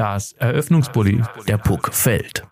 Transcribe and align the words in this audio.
Das 0.00 0.32
Eröffnungsbully, 0.32 1.22
der 1.46 1.58
Puck 1.58 1.92
fällt. 1.92 2.46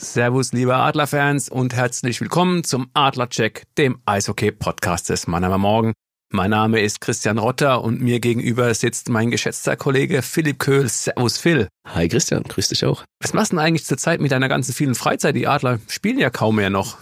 Servus, 0.00 0.54
liebe 0.54 0.76
Adlerfans 0.76 1.50
und 1.50 1.74
herzlich 1.74 2.22
willkommen 2.22 2.64
zum 2.64 2.88
Adlercheck, 2.94 3.64
dem 3.76 4.00
Eishockey-Podcast 4.06 5.10
des 5.10 5.26
Mannheimer 5.26 5.58
Morgen. 5.58 5.92
Mein 6.32 6.52
Name 6.52 6.80
ist 6.80 7.02
Christian 7.02 7.36
Rotter 7.36 7.84
und 7.84 8.00
mir 8.00 8.18
gegenüber 8.18 8.72
sitzt 8.72 9.10
mein 9.10 9.30
geschätzter 9.30 9.76
Kollege 9.76 10.22
Philipp 10.22 10.58
Köhl. 10.58 10.88
Servus, 10.88 11.36
Phil. 11.36 11.68
Hi 11.86 12.08
Christian, 12.08 12.44
grüß 12.44 12.68
dich 12.68 12.86
auch. 12.86 13.04
Was 13.20 13.34
machst 13.34 13.52
du 13.52 13.56
denn 13.56 13.66
eigentlich 13.66 13.84
zur 13.84 13.98
Zeit 13.98 14.22
mit 14.22 14.32
deiner 14.32 14.48
ganzen 14.48 14.72
vielen 14.72 14.94
Freizeit? 14.94 15.36
Die 15.36 15.46
Adler 15.46 15.80
spielen 15.88 16.18
ja 16.18 16.30
kaum 16.30 16.56
mehr 16.56 16.70
noch. 16.70 16.96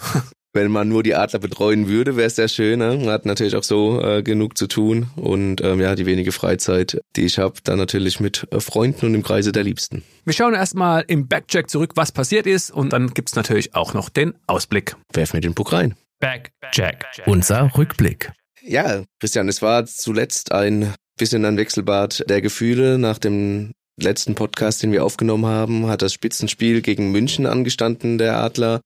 Wenn 0.56 0.70
man 0.70 0.88
nur 0.88 1.02
die 1.02 1.16
Adler 1.16 1.40
betreuen 1.40 1.88
würde, 1.88 2.16
wäre 2.16 2.28
es 2.28 2.36
sehr 2.36 2.46
schön. 2.46 2.78
Ne? 2.78 2.96
Man 2.96 3.08
hat 3.08 3.26
natürlich 3.26 3.56
auch 3.56 3.64
so 3.64 4.00
äh, 4.00 4.22
genug 4.22 4.56
zu 4.56 4.68
tun 4.68 5.10
und 5.16 5.60
ähm, 5.62 5.80
ja, 5.80 5.96
die 5.96 6.06
wenige 6.06 6.30
Freizeit, 6.30 7.00
die 7.16 7.22
ich 7.24 7.38
habe, 7.38 7.56
dann 7.64 7.76
natürlich 7.76 8.20
mit 8.20 8.46
äh, 8.52 8.60
Freunden 8.60 9.06
und 9.06 9.14
im 9.14 9.24
Kreise 9.24 9.50
der 9.50 9.64
Liebsten. 9.64 10.04
Wir 10.24 10.32
schauen 10.32 10.54
erstmal 10.54 11.04
im 11.08 11.26
Backcheck 11.26 11.68
zurück, 11.68 11.94
was 11.96 12.12
passiert 12.12 12.46
ist 12.46 12.70
und 12.70 12.92
dann 12.92 13.08
gibt's 13.08 13.34
natürlich 13.34 13.74
auch 13.74 13.94
noch 13.94 14.08
den 14.08 14.34
Ausblick. 14.46 14.94
Werfen 15.12 15.34
wir 15.34 15.40
den 15.40 15.54
Puck 15.54 15.72
rein. 15.72 15.96
Backcheck, 16.20 17.04
unser 17.26 17.76
Rückblick. 17.76 18.30
Ja, 18.62 19.02
Christian, 19.18 19.48
es 19.48 19.60
war 19.60 19.84
zuletzt 19.86 20.52
ein 20.52 20.94
bisschen 21.18 21.44
ein 21.44 21.56
Wechselbad 21.56 22.24
der 22.30 22.40
Gefühle 22.40 22.96
nach 22.98 23.18
dem 23.18 23.72
letzten 24.00 24.36
Podcast, 24.36 24.82
den 24.84 24.92
wir 24.92 25.04
aufgenommen 25.04 25.46
haben, 25.46 25.86
hat 25.88 26.02
das 26.02 26.12
Spitzenspiel 26.12 26.80
gegen 26.80 27.10
München 27.10 27.46
angestanden, 27.46 28.18
der 28.18 28.38
Adler. 28.38 28.80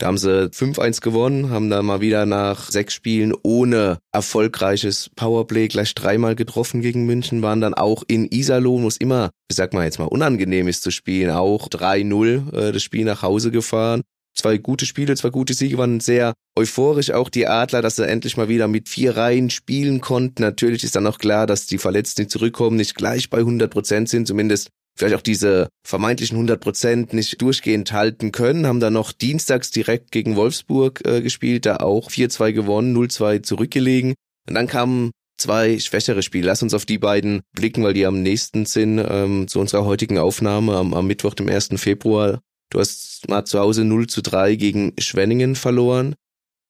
Da 0.00 0.06
haben 0.06 0.16
sie 0.16 0.48
5-1 0.48 1.02
gewonnen, 1.02 1.50
haben 1.50 1.68
da 1.68 1.82
mal 1.82 2.00
wieder 2.00 2.24
nach 2.24 2.70
sechs 2.70 2.94
Spielen 2.94 3.34
ohne 3.42 3.98
erfolgreiches 4.12 5.10
Powerplay 5.14 5.68
gleich 5.68 5.94
dreimal 5.94 6.34
getroffen 6.34 6.80
gegen 6.80 7.04
München, 7.04 7.42
waren 7.42 7.60
dann 7.60 7.74
auch 7.74 8.02
in 8.08 8.26
Iserlohn, 8.32 8.82
wo 8.82 8.88
es 8.88 8.96
immer, 8.96 9.28
ich 9.50 9.56
sag 9.56 9.74
mal 9.74 9.84
jetzt 9.84 9.98
mal, 9.98 10.06
unangenehm 10.06 10.68
ist 10.68 10.82
zu 10.82 10.90
spielen, 10.90 11.30
auch 11.30 11.68
3-0 11.68 12.56
äh, 12.56 12.72
das 12.72 12.82
Spiel 12.82 13.04
nach 13.04 13.20
Hause 13.20 13.50
gefahren. 13.50 14.00
Zwei 14.34 14.58
gute 14.58 14.86
Spiele, 14.86 15.16
zwei 15.16 15.30
gute 15.30 15.54
Siege 15.54 15.76
waren 15.78 16.00
sehr 16.00 16.34
euphorisch. 16.56 17.10
Auch 17.10 17.28
die 17.28 17.46
Adler, 17.46 17.82
dass 17.82 17.96
sie 17.96 18.06
endlich 18.06 18.36
mal 18.36 18.48
wieder 18.48 18.68
mit 18.68 18.88
vier 18.88 19.16
Reihen 19.16 19.50
spielen 19.50 20.00
konnten. 20.00 20.42
Natürlich 20.42 20.84
ist 20.84 20.96
dann 20.96 21.06
auch 21.06 21.18
klar, 21.18 21.46
dass 21.46 21.66
die 21.66 21.78
Verletzten, 21.78 22.22
die 22.22 22.28
zurückkommen, 22.28 22.76
nicht 22.76 22.94
gleich 22.94 23.28
bei 23.28 23.38
100 23.38 23.70
Prozent 23.70 24.08
sind. 24.08 24.26
Zumindest 24.26 24.68
vielleicht 24.96 25.16
auch 25.16 25.22
diese 25.22 25.68
vermeintlichen 25.86 26.36
100 26.36 26.60
Prozent 26.60 27.12
nicht 27.12 27.40
durchgehend 27.42 27.92
halten 27.92 28.32
können, 28.32 28.66
haben 28.66 28.80
dann 28.80 28.92
noch 28.92 29.12
dienstags 29.12 29.70
direkt 29.70 30.10
gegen 30.12 30.36
Wolfsburg 30.36 31.06
äh, 31.06 31.22
gespielt, 31.22 31.66
da 31.66 31.76
auch 31.76 32.10
4-2 32.10 32.52
gewonnen, 32.52 32.96
0-2 32.96 33.42
zurückgelegen. 33.42 34.14
Und 34.48 34.54
dann 34.54 34.66
kamen 34.66 35.10
zwei 35.38 35.78
schwächere 35.78 36.22
Spiele. 36.22 36.46
Lass 36.46 36.62
uns 36.62 36.74
auf 36.74 36.84
die 36.84 36.98
beiden 36.98 37.40
blicken, 37.52 37.82
weil 37.82 37.94
die 37.94 38.06
am 38.06 38.22
nächsten 38.22 38.66
sind 38.66 38.98
ähm, 38.98 39.48
zu 39.48 39.58
unserer 39.58 39.84
heutigen 39.84 40.18
Aufnahme 40.18 40.76
am, 40.76 40.94
am 40.94 41.06
Mittwoch, 41.06 41.34
dem 41.34 41.48
1. 41.48 41.70
Februar. 41.76 42.40
Du 42.70 42.78
hast 42.78 43.28
mal 43.28 43.44
zu 43.44 43.58
Hause 43.58 43.84
0 43.84 44.06
zu 44.06 44.22
3 44.22 44.54
gegen 44.54 44.94
Schwenningen 44.98 45.56
verloren 45.56 46.14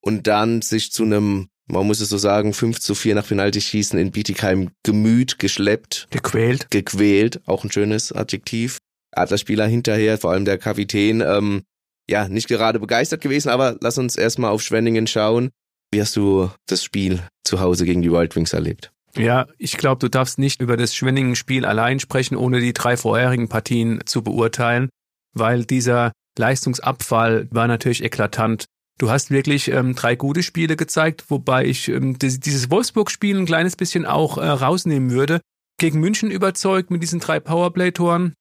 und 0.01 0.27
dann 0.27 0.63
sich 0.63 0.93
zu 0.93 1.05
einem 1.05 1.49
man 1.71 1.87
muss 1.87 2.01
es 2.01 2.09
so 2.09 2.19
sagen, 2.19 2.53
5 2.53 2.81
zu 2.81 2.97
4 2.97 3.15
nach 3.15 3.27
Penaltyschießen 3.27 3.99
in 3.99 4.11
Bietigheim 4.11 4.71
gemüht, 4.83 5.39
geschleppt. 5.39 6.09
Gequält. 6.11 6.71
Gequält, 6.71 7.41
auch 7.47 7.63
ein 7.63 7.71
schönes 7.71 8.13
Adjektiv. 8.13 8.79
Adlerspieler 9.13 9.67
hinterher, 9.67 10.19
vor 10.19 10.33
allem 10.33 10.45
der 10.45 10.59
Kapitän, 10.59 11.21
ähm, 11.21 11.63
ja, 12.09 12.29
nicht 12.29 12.49
gerade 12.49 12.81
begeistert 12.81 13.21
gewesen, 13.21 13.51
aber 13.51 13.77
lass 13.81 13.99
uns 13.99 14.17
erstmal 14.17 14.51
auf 14.51 14.63
Schwenningen 14.63 15.07
schauen. 15.07 15.51
Wie 15.93 16.01
hast 16.01 16.17
du 16.17 16.51
das 16.67 16.83
Spiel 16.85 17.21
zu 17.45 17.61
Hause 17.61 17.85
gegen 17.85 18.03
die 18.03 18.13
Wild 18.13 18.35
Wings 18.37 18.53
erlebt? 18.53 18.93
Ja, 19.17 19.47
ich 19.59 19.77
glaube, 19.77 19.99
du 19.99 20.09
darfst 20.09 20.39
nicht 20.39 20.61
über 20.61 20.77
das 20.77 20.95
Schwenningen-Spiel 20.95 21.65
allein 21.65 21.99
sprechen, 21.99 22.37
ohne 22.37 22.61
die 22.61 22.73
drei 22.73 22.97
vorherigen 22.97 23.49
Partien 23.49 24.01
zu 24.07 24.23
beurteilen, 24.23 24.89
weil 25.35 25.65
dieser 25.65 26.13
Leistungsabfall 26.39 27.49
war 27.51 27.67
natürlich 27.67 28.03
eklatant. 28.05 28.65
Du 28.99 29.11
hast 29.11 29.31
wirklich 29.31 29.69
ähm, 29.69 29.95
drei 29.95 30.15
gute 30.15 30.43
Spiele 30.43 30.77
gezeigt, 30.77 31.25
wobei 31.29 31.65
ich 31.65 31.89
ähm, 31.89 32.19
dieses 32.19 32.71
Wolfsburg-Spiel 32.71 33.39
ein 33.39 33.47
kleines 33.47 33.77
bisschen 33.77 34.05
auch 34.05 34.37
äh, 34.37 34.47
rausnehmen 34.47 35.11
würde. 35.11 35.41
Gegen 35.79 36.01
München 36.01 36.31
überzeugt 36.31 36.91
mit 36.91 37.03
diesen 37.03 37.21
drei 37.21 37.41
Powerplay-Toren. 37.41 38.35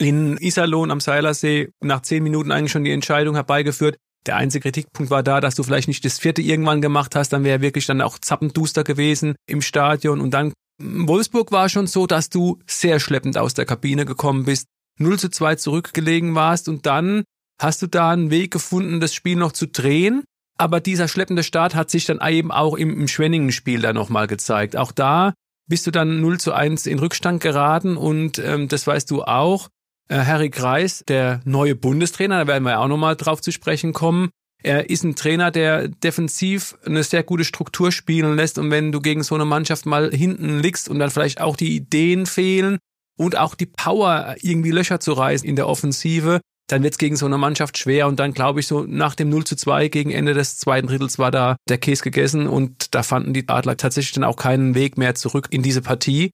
In 0.00 0.36
Iserlohn 0.36 0.92
am 0.92 1.00
Seilersee 1.00 1.70
nach 1.80 2.02
zehn 2.02 2.22
Minuten 2.22 2.52
eigentlich 2.52 2.70
schon 2.70 2.84
die 2.84 2.92
Entscheidung 2.92 3.34
herbeigeführt. 3.34 3.96
Der 4.26 4.36
einzige 4.36 4.62
Kritikpunkt 4.62 5.10
war 5.10 5.24
da, 5.24 5.40
dass 5.40 5.56
du 5.56 5.64
vielleicht 5.64 5.88
nicht 5.88 6.04
das 6.04 6.20
vierte 6.20 6.42
irgendwann 6.42 6.80
gemacht 6.80 7.16
hast, 7.16 7.32
dann 7.32 7.42
wäre 7.42 7.60
wirklich 7.60 7.86
dann 7.86 8.00
auch 8.00 8.18
zappenduster 8.18 8.84
gewesen 8.84 9.34
im 9.48 9.62
Stadion. 9.62 10.20
Und 10.20 10.32
dann 10.32 10.52
Wolfsburg 10.80 11.50
war 11.50 11.68
schon 11.68 11.88
so, 11.88 12.06
dass 12.06 12.30
du 12.30 12.60
sehr 12.66 13.00
schleppend 13.00 13.36
aus 13.36 13.54
der 13.54 13.64
Kabine 13.64 14.04
gekommen 14.04 14.44
bist, 14.44 14.66
0 14.98 15.18
zu 15.18 15.30
2 15.30 15.56
zurückgelegen 15.56 16.34
warst 16.34 16.68
und 16.68 16.86
dann 16.86 17.24
hast 17.60 17.82
du 17.82 17.86
da 17.86 18.10
einen 18.10 18.30
Weg 18.30 18.52
gefunden, 18.52 19.00
das 19.00 19.14
Spiel 19.14 19.36
noch 19.36 19.52
zu 19.52 19.66
drehen. 19.66 20.24
Aber 20.58 20.80
dieser 20.80 21.06
schleppende 21.06 21.44
Start 21.44 21.74
hat 21.74 21.90
sich 21.90 22.04
dann 22.04 22.20
eben 22.26 22.50
auch 22.50 22.76
im, 22.76 22.90
im 23.00 23.08
Schwenningen-Spiel 23.08 23.80
dann 23.80 23.94
nochmal 23.94 24.26
gezeigt. 24.26 24.76
Auch 24.76 24.92
da 24.92 25.34
bist 25.68 25.86
du 25.86 25.90
dann 25.90 26.20
0 26.20 26.40
zu 26.40 26.52
1 26.52 26.86
in 26.86 26.98
Rückstand 26.98 27.40
geraten 27.40 27.96
und 27.96 28.38
ähm, 28.38 28.68
das 28.68 28.86
weißt 28.86 29.10
du 29.10 29.22
auch. 29.22 29.68
Äh, 30.08 30.24
Harry 30.24 30.50
Kreis, 30.50 31.04
der 31.06 31.40
neue 31.44 31.76
Bundestrainer, 31.76 32.40
da 32.40 32.46
werden 32.46 32.64
wir 32.64 32.72
ja 32.72 32.78
auch 32.78 32.88
nochmal 32.88 33.14
drauf 33.14 33.40
zu 33.40 33.52
sprechen 33.52 33.92
kommen. 33.92 34.30
Er 34.60 34.90
ist 34.90 35.04
ein 35.04 35.14
Trainer, 35.14 35.52
der 35.52 35.86
defensiv 35.86 36.76
eine 36.84 37.04
sehr 37.04 37.22
gute 37.22 37.44
Struktur 37.44 37.92
spielen 37.92 38.34
lässt 38.34 38.58
und 38.58 38.72
wenn 38.72 38.90
du 38.90 39.00
gegen 39.00 39.22
so 39.22 39.36
eine 39.36 39.44
Mannschaft 39.44 39.86
mal 39.86 40.10
hinten 40.10 40.58
liegst 40.58 40.88
und 40.88 40.98
dann 40.98 41.10
vielleicht 41.10 41.40
auch 41.40 41.56
die 41.56 41.76
Ideen 41.76 42.26
fehlen 42.26 42.78
und 43.18 43.36
auch 43.36 43.54
die 43.54 43.66
Power 43.66 44.36
irgendwie 44.40 44.70
Löcher 44.70 45.00
zu 45.00 45.12
reißen 45.12 45.46
in 45.46 45.56
der 45.56 45.68
Offensive, 45.68 46.40
dann 46.68 46.82
wird 46.82 46.94
es 46.94 46.98
gegen 46.98 47.16
so 47.16 47.26
eine 47.26 47.38
Mannschaft 47.38 47.78
schwer 47.78 48.06
und 48.06 48.20
dann 48.20 48.32
glaube 48.32 48.60
ich 48.60 48.66
so 48.66 48.84
nach 48.84 49.14
dem 49.14 49.30
0 49.30 49.44
zu 49.44 49.56
2 49.56 49.88
gegen 49.88 50.10
Ende 50.10 50.34
des 50.34 50.58
zweiten 50.58 50.86
Drittels 50.86 51.18
war 51.18 51.30
da 51.30 51.56
der 51.68 51.78
Käse 51.78 52.04
gegessen 52.04 52.46
und 52.46 52.94
da 52.94 53.02
fanden 53.02 53.32
die 53.32 53.48
Adler 53.48 53.76
tatsächlich 53.76 54.12
dann 54.12 54.24
auch 54.24 54.36
keinen 54.36 54.74
Weg 54.74 54.98
mehr 54.98 55.14
zurück 55.14 55.48
in 55.50 55.62
diese 55.62 55.82
Partie. 55.82 56.30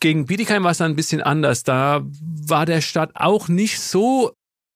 Gegen 0.00 0.26
Bietigheim 0.26 0.64
war 0.64 0.70
es 0.70 0.78
dann 0.78 0.92
ein 0.92 0.96
bisschen 0.96 1.22
anders. 1.22 1.64
Da 1.64 2.02
war 2.20 2.66
der 2.66 2.80
Start 2.80 3.12
auch 3.14 3.48
nicht 3.48 3.80
so 3.80 4.32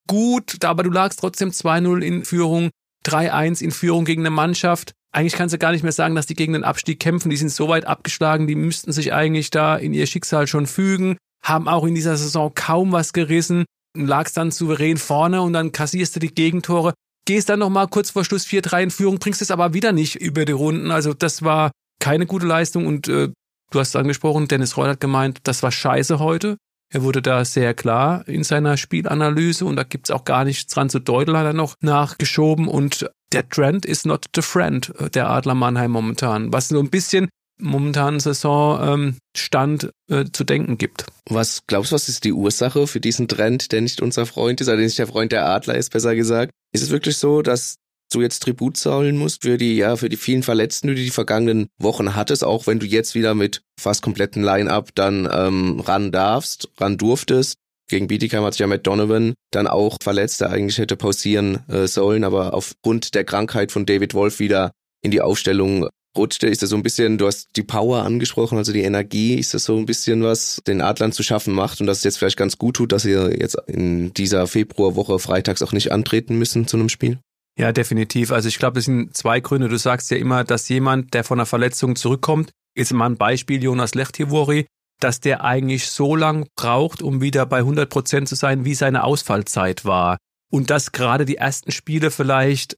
gut, 0.08 0.64
aber 0.64 0.82
du 0.82 0.90
lagst 0.90 1.20
trotzdem 1.20 1.50
2-0 1.50 2.02
in 2.02 2.24
Führung, 2.24 2.70
3-1 3.06 3.62
in 3.62 3.70
Führung 3.70 4.04
gegen 4.04 4.22
eine 4.22 4.30
Mannschaft. 4.30 4.92
Eigentlich 5.12 5.34
kannst 5.34 5.54
du 5.54 5.58
gar 5.58 5.72
nicht 5.72 5.82
mehr 5.82 5.92
sagen, 5.92 6.14
dass 6.14 6.26
die 6.26 6.34
gegen 6.34 6.54
den 6.54 6.64
Abstieg 6.64 6.98
kämpfen. 6.98 7.30
Die 7.30 7.36
sind 7.36 7.50
so 7.50 7.68
weit 7.68 7.86
abgeschlagen, 7.86 8.46
die 8.46 8.54
müssten 8.54 8.92
sich 8.92 9.12
eigentlich 9.12 9.50
da 9.50 9.76
in 9.76 9.94
ihr 9.94 10.06
Schicksal 10.06 10.46
schon 10.46 10.66
fügen, 10.66 11.16
haben 11.44 11.68
auch 11.68 11.84
in 11.84 11.94
dieser 11.94 12.16
Saison 12.16 12.52
kaum 12.54 12.92
was 12.92 13.12
gerissen 13.12 13.64
lagst 13.94 14.36
dann 14.36 14.50
souverän 14.50 14.96
vorne 14.96 15.42
und 15.42 15.52
dann 15.52 15.72
kassierst 15.72 16.16
du 16.16 16.20
die 16.20 16.34
Gegentore, 16.34 16.94
gehst 17.26 17.48
dann 17.48 17.58
nochmal 17.58 17.88
kurz 17.88 18.10
vor 18.10 18.24
Schluss 18.24 18.46
4-3 18.46 18.82
in 18.84 18.90
Führung, 18.90 19.18
bringst 19.18 19.42
es 19.42 19.50
aber 19.50 19.74
wieder 19.74 19.92
nicht 19.92 20.16
über 20.16 20.44
die 20.44 20.52
Runden. 20.52 20.90
Also 20.90 21.14
das 21.14 21.42
war 21.42 21.70
keine 22.00 22.26
gute 22.26 22.46
Leistung 22.46 22.86
und 22.86 23.08
äh, 23.08 23.28
du 23.70 23.78
hast 23.78 23.90
es 23.90 23.96
angesprochen, 23.96 24.48
Dennis 24.48 24.76
Reul 24.76 24.88
hat 24.88 25.00
gemeint, 25.00 25.40
das 25.44 25.62
war 25.62 25.72
scheiße 25.72 26.18
heute. 26.18 26.56
Er 26.92 27.02
wurde 27.02 27.22
da 27.22 27.44
sehr 27.44 27.72
klar 27.72 28.26
in 28.28 28.44
seiner 28.44 28.76
Spielanalyse 28.76 29.64
und 29.64 29.76
da 29.76 29.82
gibt's 29.82 30.10
auch 30.10 30.24
gar 30.24 30.44
nichts 30.44 30.74
dran 30.74 30.90
zu 30.90 30.98
deuteln, 30.98 31.38
hat 31.38 31.46
er 31.46 31.52
noch 31.54 31.74
nachgeschoben 31.80 32.68
und 32.68 33.08
der 33.32 33.48
Trend 33.48 33.86
is 33.86 34.04
not 34.04 34.26
the 34.34 34.42
friend 34.42 34.92
der 35.14 35.30
Adler 35.30 35.54
Mannheim 35.54 35.90
momentan. 35.90 36.52
Was 36.52 36.68
so 36.68 36.78
ein 36.78 36.90
bisschen 36.90 37.30
momentanen 37.62 38.20
Saisonstand 38.20 39.90
ähm, 40.10 40.20
äh, 40.20 40.24
zu 40.32 40.44
denken 40.44 40.78
gibt. 40.78 41.06
Was 41.28 41.62
glaubst 41.66 41.92
du, 41.92 41.94
was 41.94 42.08
ist 42.08 42.24
die 42.24 42.32
Ursache 42.32 42.86
für 42.86 43.00
diesen 43.00 43.28
Trend, 43.28 43.72
der 43.72 43.80
nicht 43.80 44.02
unser 44.02 44.26
Freund 44.26 44.60
ist, 44.60 44.68
also 44.68 44.82
nicht 44.82 44.98
der 44.98 45.06
Freund 45.06 45.32
der 45.32 45.46
Adler 45.46 45.76
ist, 45.76 45.90
besser 45.90 46.14
gesagt? 46.14 46.52
Ist 46.72 46.82
es 46.82 46.90
wirklich 46.90 47.16
so, 47.16 47.42
dass 47.42 47.76
du 48.12 48.20
jetzt 48.20 48.40
Tribut 48.40 48.76
zahlen 48.76 49.16
musst 49.16 49.42
für 49.42 49.56
die, 49.56 49.76
ja, 49.76 49.96
für 49.96 50.08
die 50.08 50.16
vielen 50.16 50.42
Verletzten, 50.42 50.88
die 50.88 50.94
du 50.94 51.02
die 51.02 51.10
vergangenen 51.10 51.68
Wochen 51.78 52.14
hattest, 52.14 52.44
auch 52.44 52.66
wenn 52.66 52.78
du 52.78 52.86
jetzt 52.86 53.14
wieder 53.14 53.34
mit 53.34 53.62
fast 53.80 54.02
kompletten 54.02 54.42
Line-Up 54.42 54.90
dann 54.94 55.28
ähm, 55.32 55.80
ran 55.80 56.12
darfst, 56.12 56.68
ran 56.78 56.98
durftest? 56.98 57.56
Gegen 57.88 58.06
Bietigheim 58.06 58.44
hat 58.44 58.54
sich 58.54 58.60
ja 58.60 58.66
Matt 58.66 58.86
Donovan 58.86 59.34
dann 59.50 59.66
auch 59.66 59.96
verletzt, 60.02 60.40
der 60.40 60.50
eigentlich 60.50 60.78
hätte 60.78 60.96
pausieren 60.96 61.68
äh, 61.68 61.86
sollen, 61.86 62.24
aber 62.24 62.54
aufgrund 62.54 63.14
der 63.14 63.24
Krankheit 63.24 63.72
von 63.72 63.86
David 63.86 64.14
Wolf 64.14 64.38
wieder 64.38 64.72
in 65.02 65.10
die 65.10 65.20
Aufstellung 65.20 65.88
rutschte. 66.16 66.46
Ist 66.48 66.62
das 66.62 66.70
so 66.70 66.76
ein 66.76 66.82
bisschen, 66.82 67.18
du 67.18 67.26
hast 67.26 67.56
die 67.56 67.62
Power 67.62 68.02
angesprochen, 68.02 68.58
also 68.58 68.72
die 68.72 68.82
Energie, 68.82 69.34
ist 69.34 69.54
das 69.54 69.64
so 69.64 69.76
ein 69.76 69.86
bisschen 69.86 70.22
was 70.22 70.60
den 70.66 70.80
Adlern 70.80 71.12
zu 71.12 71.22
schaffen 71.22 71.54
macht 71.54 71.80
und 71.80 71.86
dass 71.86 71.98
es 71.98 72.04
jetzt 72.04 72.18
vielleicht 72.18 72.36
ganz 72.36 72.58
gut 72.58 72.76
tut, 72.76 72.92
dass 72.92 73.02
sie 73.02 73.12
jetzt 73.12 73.56
in 73.66 74.12
dieser 74.14 74.46
Februarwoche 74.46 75.18
freitags 75.18 75.62
auch 75.62 75.72
nicht 75.72 75.92
antreten 75.92 76.38
müssen 76.38 76.66
zu 76.66 76.76
einem 76.76 76.88
Spiel? 76.88 77.18
Ja, 77.58 77.72
definitiv. 77.72 78.32
Also 78.32 78.48
ich 78.48 78.58
glaube, 78.58 78.76
das 78.76 78.86
sind 78.86 79.16
zwei 79.16 79.40
Gründe. 79.40 79.68
Du 79.68 79.78
sagst 79.78 80.10
ja 80.10 80.16
immer, 80.16 80.44
dass 80.44 80.68
jemand, 80.68 81.12
der 81.14 81.24
von 81.24 81.38
einer 81.38 81.46
Verletzung 81.46 81.96
zurückkommt, 81.96 82.50
ist 82.74 82.92
mal 82.92 83.06
ein 83.06 83.16
Beispiel 83.16 83.62
Jonas 83.62 83.94
Lechtivori, 83.94 84.66
dass 85.00 85.20
der 85.20 85.44
eigentlich 85.44 85.88
so 85.88 86.16
lang 86.16 86.46
braucht, 86.56 87.02
um 87.02 87.20
wieder 87.20 87.44
bei 87.44 87.58
100 87.58 87.90
Prozent 87.90 88.28
zu 88.28 88.36
sein, 88.36 88.64
wie 88.64 88.74
seine 88.74 89.04
Ausfallzeit 89.04 89.84
war. 89.84 90.16
Und 90.50 90.70
dass 90.70 90.92
gerade 90.92 91.24
die 91.24 91.36
ersten 91.36 91.72
Spiele 91.72 92.10
vielleicht 92.10 92.76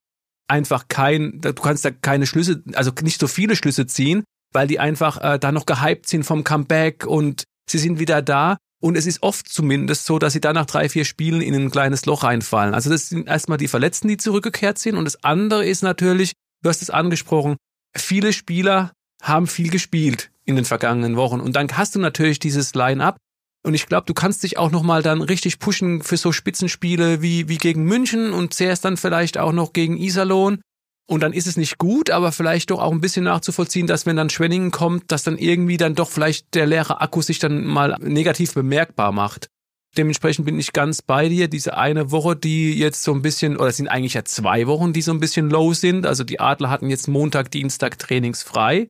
einfach 0.49 0.89
kein, 0.89 1.41
du 1.41 1.53
kannst 1.55 1.85
da 1.85 1.91
keine 1.91 2.27
Schlüsse, 2.27 2.63
also 2.75 2.93
nicht 3.03 3.21
so 3.21 3.27
viele 3.27 3.57
Schlüsse 3.57 3.87
ziehen, 3.87 4.25
weil 4.53 4.67
die 4.67 4.79
einfach 4.79 5.21
äh, 5.21 5.39
da 5.39 5.53
noch 5.53 5.67
gehypt 5.67 6.09
sind 6.09 6.25
vom 6.25 6.45
Comeback 6.45 7.07
und 7.07 7.45
sie 7.69 7.79
sind 7.79 7.99
wieder 7.99 8.23
da. 8.23 8.57
Und 8.81 8.97
es 8.97 9.07
ist 9.07 9.23
oft 9.23 9.49
zumindest 9.49 10.05
so, 10.05 10.19
dass 10.19 10.35
sie 10.35 10.43
da 10.43 10.53
nach 10.53 10.67
drei, 10.67 10.91
vier 10.91 11.07
Spielen 11.07 11.41
in 11.41 11.55
ein 11.55 11.71
kleines 11.71 12.05
Loch 12.05 12.23
reinfallen. 12.23 12.75
Also 12.75 12.91
das 12.91 13.09
sind 13.09 13.27
erstmal 13.27 13.57
die 13.57 13.69
Verletzten, 13.69 14.09
die 14.09 14.19
zurückgekehrt 14.19 14.79
sind. 14.79 14.97
Und 14.97 15.07
das 15.07 15.25
andere 15.25 15.65
ist 15.65 15.83
natürlich, 15.83 16.33
du 16.63 16.69
hast 16.69 16.83
es 16.83 16.91
angesprochen, 16.91 17.57
viele 17.97 18.35
Spieler 18.35 18.93
haben 19.23 19.47
viel 19.47 19.71
gespielt 19.71 20.31
in 20.45 20.57
den 20.57 20.67
vergangenen 20.67 21.17
Wochen. 21.17 21.41
Und 21.41 21.57
dann 21.57 21.75
hast 21.75 21.95
du 21.95 21.99
natürlich 21.99 22.39
dieses 22.39 22.75
Line-up. 22.75 23.17
Und 23.65 23.73
ich 23.75 23.87
glaube, 23.87 24.05
du 24.07 24.13
kannst 24.13 24.43
dich 24.43 24.59
auch 24.59 24.71
nochmal 24.71 25.03
dann 25.03 25.23
richtig 25.23 25.59
pushen 25.59 26.03
für 26.03 26.19
so 26.19 26.33
Spitzenspiele 26.33 27.23
wie, 27.23 27.49
wie 27.49 27.57
gegen 27.57 27.85
München 27.85 28.33
und 28.33 28.53
zehrst 28.53 28.85
dann 28.85 28.99
vielleicht 28.99 29.39
auch 29.39 29.53
noch 29.53 29.73
gegen 29.73 29.97
Iserlohn. 29.97 30.61
Und 31.07 31.23
dann 31.23 31.33
ist 31.33 31.47
es 31.47 31.57
nicht 31.57 31.79
gut, 31.79 32.11
aber 32.11 32.33
vielleicht 32.33 32.71
doch 32.71 32.81
auch 32.81 32.93
ein 32.93 33.01
bisschen 33.01 33.25
nachzuvollziehen, 33.25 33.87
dass 33.87 34.07
wenn 34.07 34.17
dann 34.17 34.31
Schwenningen 34.31 34.71
kommt, 34.71 35.11
dass 35.11 35.23
dann 35.23 35.39
irgendwie 35.39 35.77
dann 35.77 35.95
doch 35.95 36.11
vielleicht 36.11 36.55
der 36.55 36.67
leere 36.67 37.01
Akku 37.01 37.23
sich 37.23 37.39
dann 37.39 37.65
mal 37.65 37.97
negativ 38.01 38.55
bemerkbar 38.55 39.13
macht. 39.13 39.49
Dementsprechend 39.97 40.45
bin 40.45 40.59
ich 40.59 40.73
ganz 40.73 41.03
bei 41.03 41.29
dir. 41.29 41.49
Diese 41.49 41.77
eine 41.77 42.11
Woche, 42.11 42.37
die 42.37 42.77
jetzt 42.79 43.03
so 43.03 43.13
ein 43.13 43.23
bisschen, 43.23 43.57
oder 43.57 43.69
es 43.69 43.77
sind 43.77 43.89
eigentlich 43.89 44.15
ja 44.15 44.25
zwei 44.25 44.67
Wochen, 44.67 44.93
die 44.93 45.03
so 45.03 45.13
ein 45.13 45.21
bisschen 45.21 45.51
low 45.51 45.73
sind. 45.73 46.07
Also 46.07 46.25
die 46.25 46.41
Adler 46.41 46.71
hatten 46.71 46.91
jetzt 46.91 47.07
Montag, 47.07 47.51
Dienstag 47.51 47.99
trainingsfrei 47.99 48.89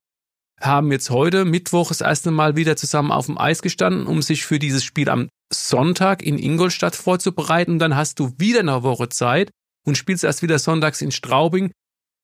haben 0.61 0.93
jetzt 0.93 1.11
heute 1.11 1.45
Mittwoch 1.45 1.89
das 1.89 2.01
erste 2.01 2.31
Mal 2.31 2.57
wieder 2.57 2.77
zusammen 2.77 3.11
auf 3.11 3.27
dem 3.27 3.39
Eis 3.39 3.63
gestanden, 3.63 4.07
um 4.07 4.23
sich 4.23 4.45
für 4.45 4.59
dieses 4.59 4.85
Spiel 4.85 5.09
am 5.09 5.29
Sonntag 5.53 6.23
in 6.23 6.39
Ingolstadt 6.39 6.97
vorzubereiten. 6.97 7.79
dann 7.79 7.97
hast 7.97 8.19
du 8.19 8.33
wieder 8.39 8.61
eine 8.61 8.83
Woche 8.83 9.09
Zeit 9.09 9.51
und 9.85 9.99
spielst 9.99 10.25
erst 10.25 10.43
wieder 10.43 10.59
sonntags 10.59 11.01
in 11.01 11.11
Straubing. 11.11 11.71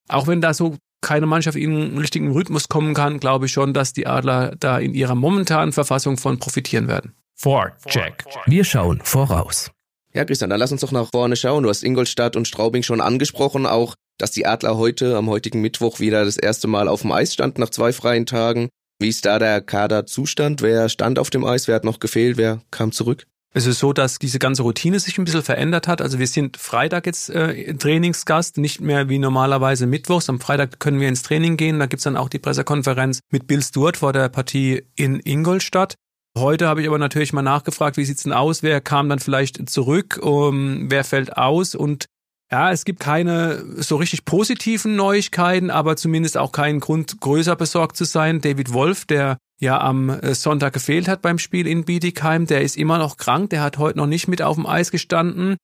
Auch 0.09 0.27
wenn 0.27 0.41
da 0.41 0.55
so 0.55 0.77
keine 1.03 1.27
Mannschaft 1.27 1.57
in 1.57 1.75
einen 1.75 1.99
richtigen 1.99 2.33
Rhythmus 2.33 2.69
kommen 2.69 2.95
kann, 2.95 3.21
glaube 3.21 3.47
ich 3.47 3.53
schon, 3.53 3.73
dass 3.73 3.93
die 3.93 4.07
Adler 4.07 4.55
da 4.59 4.79
in 4.79 4.95
ihrer 4.95 5.15
momentanen 5.15 5.73
Verfassung 5.73 6.17
von 6.17 6.39
profitieren 6.39 6.89
werden. 6.89 7.15
Vorcheck. 7.37 8.25
Wir 8.47 8.65
schauen 8.65 9.01
voraus. 9.03 9.71
Ja, 10.13 10.25
Christian, 10.25 10.51
dann 10.51 10.59
lass 10.59 10.73
uns 10.73 10.81
doch 10.81 10.93
nach 10.93 11.09
vorne 11.11 11.37
schauen. 11.37 11.63
Du 11.63 11.69
hast 11.69 11.83
Ingolstadt 11.83 12.37
und 12.37 12.49
Straubing 12.49 12.83
schon 12.83 13.01
angesprochen. 13.01 13.65
Auch 13.65 13.95
dass 14.21 14.31
die 14.31 14.47
Adler 14.47 14.77
heute 14.77 15.17
am 15.17 15.29
heutigen 15.29 15.61
Mittwoch 15.61 16.01
wieder 16.01 16.25
das 16.25 16.37
erste 16.37 16.69
Mal 16.69 16.89
auf 16.89 17.03
dem 17.03 17.13
Eis 17.13 17.33
standen 17.33 17.61
nach 17.61 17.71
zwei 17.71 17.93
freien 17.93 18.27
Tagen. 18.27 18.69
Wie 18.99 19.09
ist 19.09 19.25
da 19.25 19.39
der 19.39 19.63
Kaderzustand? 19.63 20.61
Wer 20.63 20.89
stand 20.89 21.19
auf 21.19 21.31
dem 21.31 21.45
Eis? 21.45 21.69
Wer 21.69 21.77
hat 21.77 21.85
noch 21.85 22.01
gefehlt? 22.01 22.37
Wer 22.37 22.61
kam 22.71 22.93
zurück? 22.93 23.27
Es 23.53 23.67
ist 23.67 23.81
so, 23.81 23.93
dass 23.93 24.21
diese 24.21 24.39
ganze 24.39 24.63
Routine 24.63 25.01
sich 25.01 25.19
ein 25.19 25.25
bisschen 25.25 25.43
verändert 25.43 25.89
hat. 25.89 26.01
Also 26.01 26.21
wir 26.21 26.29
sind 26.29 26.57
Freitag 26.57 27.07
jetzt 27.07 27.31
äh, 27.31 27.75
Trainingsgast, 27.75 28.59
nicht 28.59 28.81
mehr 28.81 29.09
wie 29.09 29.19
normalerweise 29.19 29.87
Mittwochs. 29.87 30.29
Am 30.29 30.39
Freitag 30.39 30.79
können 30.79 31.01
wir 31.01 31.09
ins 31.09 31.23
Training 31.23 31.57
gehen. 31.57 31.81
Da 31.81 31.87
gibt's 31.87 32.05
dann 32.05 32.17
auch 32.17 32.29
die 32.29 32.39
Pressekonferenz 32.39 33.21
mit 33.31 33.49
Bill 33.49 33.63
Stewart 33.63 33.97
vor 33.97 34.13
der 34.13 34.29
Partie 34.29 34.85
in 34.95 35.19
Ingolstadt. 35.19 35.95
Heute 36.39 36.69
habe 36.69 36.83
ich 36.83 36.87
aber 36.87 36.99
natürlich 36.99 37.33
mal 37.33 37.43
nachgefragt, 37.43 37.97
wie 37.97 38.05
sieht's 38.05 38.23
denn 38.23 38.33
aus? 38.33 38.63
Wer 38.63 38.81
kam 38.81 39.09
dann 39.09 39.19
vielleicht 39.19 39.69
zurück? 39.69 40.21
Um, 40.23 40.89
wer 40.89 41.03
fällt 41.03 41.37
aus? 41.37 41.75
Und 41.75 42.07
ja, 42.53 42.73
es 42.73 42.85
gibt 42.85 43.01
keine 43.01 43.65
so 43.81 43.97
richtig 43.97 44.25
positiven 44.25 44.97
Neuigkeiten, 44.97 45.71
aber 45.71 45.97
zumindest 45.97 46.37
auch 46.37 46.51
keinen 46.51 46.81
Grund, 46.81 47.21
größer 47.21 47.55
besorgt 47.55 47.97
zu 47.97 48.05
sein. 48.05 48.41
David 48.41 48.73
Wolf, 48.73 49.05
der 49.05 49.39
ja 49.61 49.81
am 49.81 50.11
äh, 50.11 50.35
Sonntag 50.35 50.73
gefehlt 50.73 51.07
hat 51.07 51.23
beim 51.23 51.39
Spiel 51.39 51.67
in 51.67 51.85
Bietigheim, 51.85 52.47
der 52.47 52.63
ist 52.63 52.77
immer 52.77 52.99
noch 52.99 53.19
krank, 53.19 53.51
der 53.51 53.63
hat 53.63 53.79
heute 53.79 53.99
noch 53.99 54.07
nicht 54.07 54.27
mit 54.27 54.43
auf 54.43 54.57
dem 54.57 54.67
Eis 54.67 54.91
gestanden. 54.91 55.57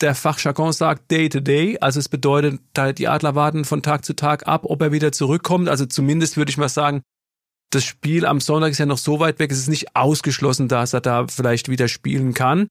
Der 0.00 0.16
Fachjargon 0.16 0.72
sagt 0.72 1.12
Day 1.12 1.28
to 1.28 1.38
Day, 1.38 1.78
also 1.80 2.00
es 2.00 2.08
bedeutet, 2.08 2.60
die 2.98 3.06
Adler 3.06 3.36
warten 3.36 3.64
von 3.64 3.82
Tag 3.82 4.04
zu 4.04 4.14
Tag 4.14 4.48
ab, 4.48 4.62
ob 4.64 4.82
er 4.82 4.90
wieder 4.90 5.12
zurückkommt. 5.12 5.68
Also 5.68 5.86
zumindest 5.86 6.36
würde 6.36 6.50
ich 6.50 6.58
mal 6.58 6.68
sagen, 6.68 7.02
das 7.70 7.84
Spiel 7.84 8.26
am 8.26 8.40
Sonntag 8.40 8.72
ist 8.72 8.78
ja 8.78 8.86
noch 8.86 8.98
so 8.98 9.20
weit 9.20 9.38
weg, 9.38 9.52
es 9.52 9.58
ist 9.58 9.68
nicht 9.68 9.94
ausgeschlossen, 9.94 10.66
dass 10.66 10.92
er 10.92 11.00
da 11.02 11.28
vielleicht 11.28 11.68
wieder 11.68 11.86
spielen 11.86 12.34
kann. 12.34 12.66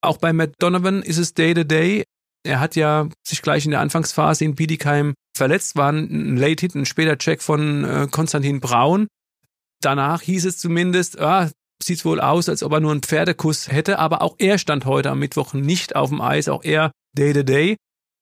Auch 0.00 0.16
bei 0.16 0.32
Matt 0.32 0.54
Donovan 0.58 1.02
ist 1.02 1.18
es 1.18 1.34
Day 1.34 1.54
to 1.54 1.62
Day. 1.62 2.02
Er 2.44 2.60
hat 2.60 2.76
ja 2.76 3.08
sich 3.26 3.42
gleich 3.42 3.64
in 3.64 3.70
der 3.70 3.80
Anfangsphase 3.80 4.44
in 4.44 4.54
Bietigheim 4.54 5.14
verletzt, 5.36 5.76
war 5.76 5.92
ein 5.92 6.36
Late 6.36 6.60
Hit, 6.60 6.74
ein 6.74 6.86
später 6.86 7.16
Check 7.16 7.42
von 7.42 7.84
äh, 7.84 8.08
Konstantin 8.10 8.60
Braun. 8.60 9.06
Danach 9.80 10.22
hieß 10.22 10.44
es 10.46 10.58
zumindest, 10.58 11.20
ah, 11.20 11.50
sieht 11.82 12.04
wohl 12.04 12.20
aus, 12.20 12.48
als 12.48 12.62
ob 12.62 12.72
er 12.72 12.80
nur 12.80 12.92
einen 12.92 13.02
Pferdekuss 13.02 13.70
hätte, 13.70 13.98
aber 13.98 14.22
auch 14.22 14.36
er 14.38 14.58
stand 14.58 14.84
heute 14.86 15.10
am 15.10 15.18
Mittwoch 15.18 15.54
nicht 15.54 15.96
auf 15.96 16.10
dem 16.10 16.20
Eis, 16.20 16.48
auch 16.48 16.64
er 16.64 16.92
Day 17.16 17.32
to 17.32 17.42
Day. 17.42 17.76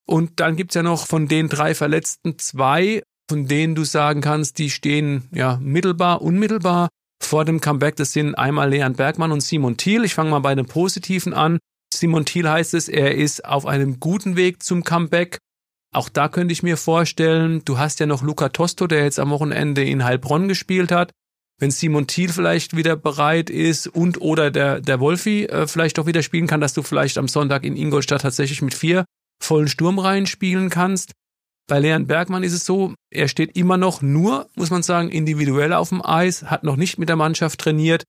Und 0.06 0.40
dann 0.40 0.56
gibt's 0.56 0.74
ja 0.74 0.82
noch 0.82 1.06
von 1.06 1.28
den 1.28 1.48
drei 1.48 1.74
Verletzten 1.74 2.38
zwei, 2.38 3.02
von 3.30 3.46
denen 3.46 3.74
du 3.74 3.84
sagen 3.84 4.20
kannst, 4.22 4.58
die 4.58 4.70
stehen 4.70 5.28
ja 5.32 5.58
mittelbar, 5.62 6.20
unmittelbar 6.22 6.88
vor 7.22 7.44
dem 7.44 7.60
Comeback. 7.60 7.96
Das 7.96 8.12
sind 8.12 8.34
einmal 8.34 8.70
Leon 8.70 8.94
Bergmann 8.94 9.30
und 9.30 9.42
Simon 9.42 9.76
Thiel. 9.76 10.04
Ich 10.04 10.14
fange 10.14 10.30
mal 10.30 10.40
bei 10.40 10.54
den 10.54 10.66
Positiven 10.66 11.32
an. 11.32 11.58
Simon 11.92 12.24
Thiel 12.24 12.48
heißt 12.48 12.74
es, 12.74 12.88
er 12.88 13.14
ist 13.14 13.44
auf 13.44 13.66
einem 13.66 14.00
guten 14.00 14.36
Weg 14.36 14.62
zum 14.62 14.84
Comeback. 14.84 15.38
Auch 15.92 16.08
da 16.08 16.28
könnte 16.28 16.52
ich 16.52 16.62
mir 16.62 16.76
vorstellen, 16.76 17.62
du 17.64 17.78
hast 17.78 18.00
ja 18.00 18.06
noch 18.06 18.22
Luca 18.22 18.50
Tosto, 18.50 18.86
der 18.86 19.04
jetzt 19.04 19.18
am 19.18 19.30
Wochenende 19.30 19.84
in 19.84 20.04
Heilbronn 20.04 20.48
gespielt 20.48 20.92
hat. 20.92 21.10
Wenn 21.58 21.70
Simon 21.70 22.06
Thiel 22.06 22.30
vielleicht 22.30 22.74
wieder 22.74 22.96
bereit 22.96 23.50
ist 23.50 23.86
und 23.86 24.20
oder 24.20 24.50
der, 24.50 24.80
der 24.80 24.98
Wolfi 24.98 25.44
äh, 25.44 25.66
vielleicht 25.66 25.98
auch 25.98 26.06
wieder 26.06 26.22
spielen 26.22 26.46
kann, 26.46 26.60
dass 26.60 26.72
du 26.72 26.82
vielleicht 26.82 27.18
am 27.18 27.28
Sonntag 27.28 27.64
in 27.64 27.76
Ingolstadt 27.76 28.22
tatsächlich 28.22 28.62
mit 28.62 28.72
vier 28.72 29.04
vollen 29.42 29.68
Sturmreihen 29.68 30.26
spielen 30.26 30.70
kannst. 30.70 31.12
Bei 31.68 31.78
Leon 31.78 32.06
Bergmann 32.06 32.42
ist 32.44 32.52
es 32.52 32.64
so, 32.64 32.94
er 33.12 33.28
steht 33.28 33.56
immer 33.56 33.76
noch 33.76 34.00
nur, 34.00 34.48
muss 34.54 34.70
man 34.70 34.82
sagen, 34.82 35.10
individuell 35.10 35.72
auf 35.72 35.90
dem 35.90 36.04
Eis, 36.04 36.44
hat 36.44 36.64
noch 36.64 36.76
nicht 36.76 36.98
mit 36.98 37.08
der 37.08 37.16
Mannschaft 37.16 37.60
trainiert. 37.60 38.04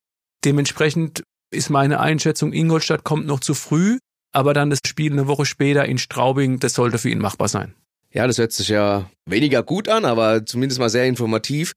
Dementsprechend 0.46 1.24
ist 1.52 1.70
meine 1.70 2.00
Einschätzung, 2.00 2.54
Ingolstadt 2.54 3.04
kommt 3.04 3.26
noch 3.26 3.40
zu 3.40 3.54
früh, 3.54 4.00
aber 4.32 4.54
dann 4.54 4.70
das 4.70 4.80
Spiel 4.86 5.12
eine 5.12 5.28
Woche 5.28 5.46
später 5.46 5.86
in 5.86 5.98
Straubing, 5.98 6.60
das 6.60 6.74
sollte 6.74 6.98
für 6.98 7.10
ihn 7.10 7.20
machbar 7.20 7.48
sein. 7.48 7.76
Ja, 8.14 8.28
das 8.28 8.38
hört 8.38 8.52
sich 8.52 8.70
ja 8.70 9.10
weniger 9.26 9.64
gut 9.64 9.88
an, 9.88 10.06
aber 10.06 10.46
zumindest 10.46 10.80
mal 10.80 10.90
sehr 10.90 11.06
informativ. 11.06 11.74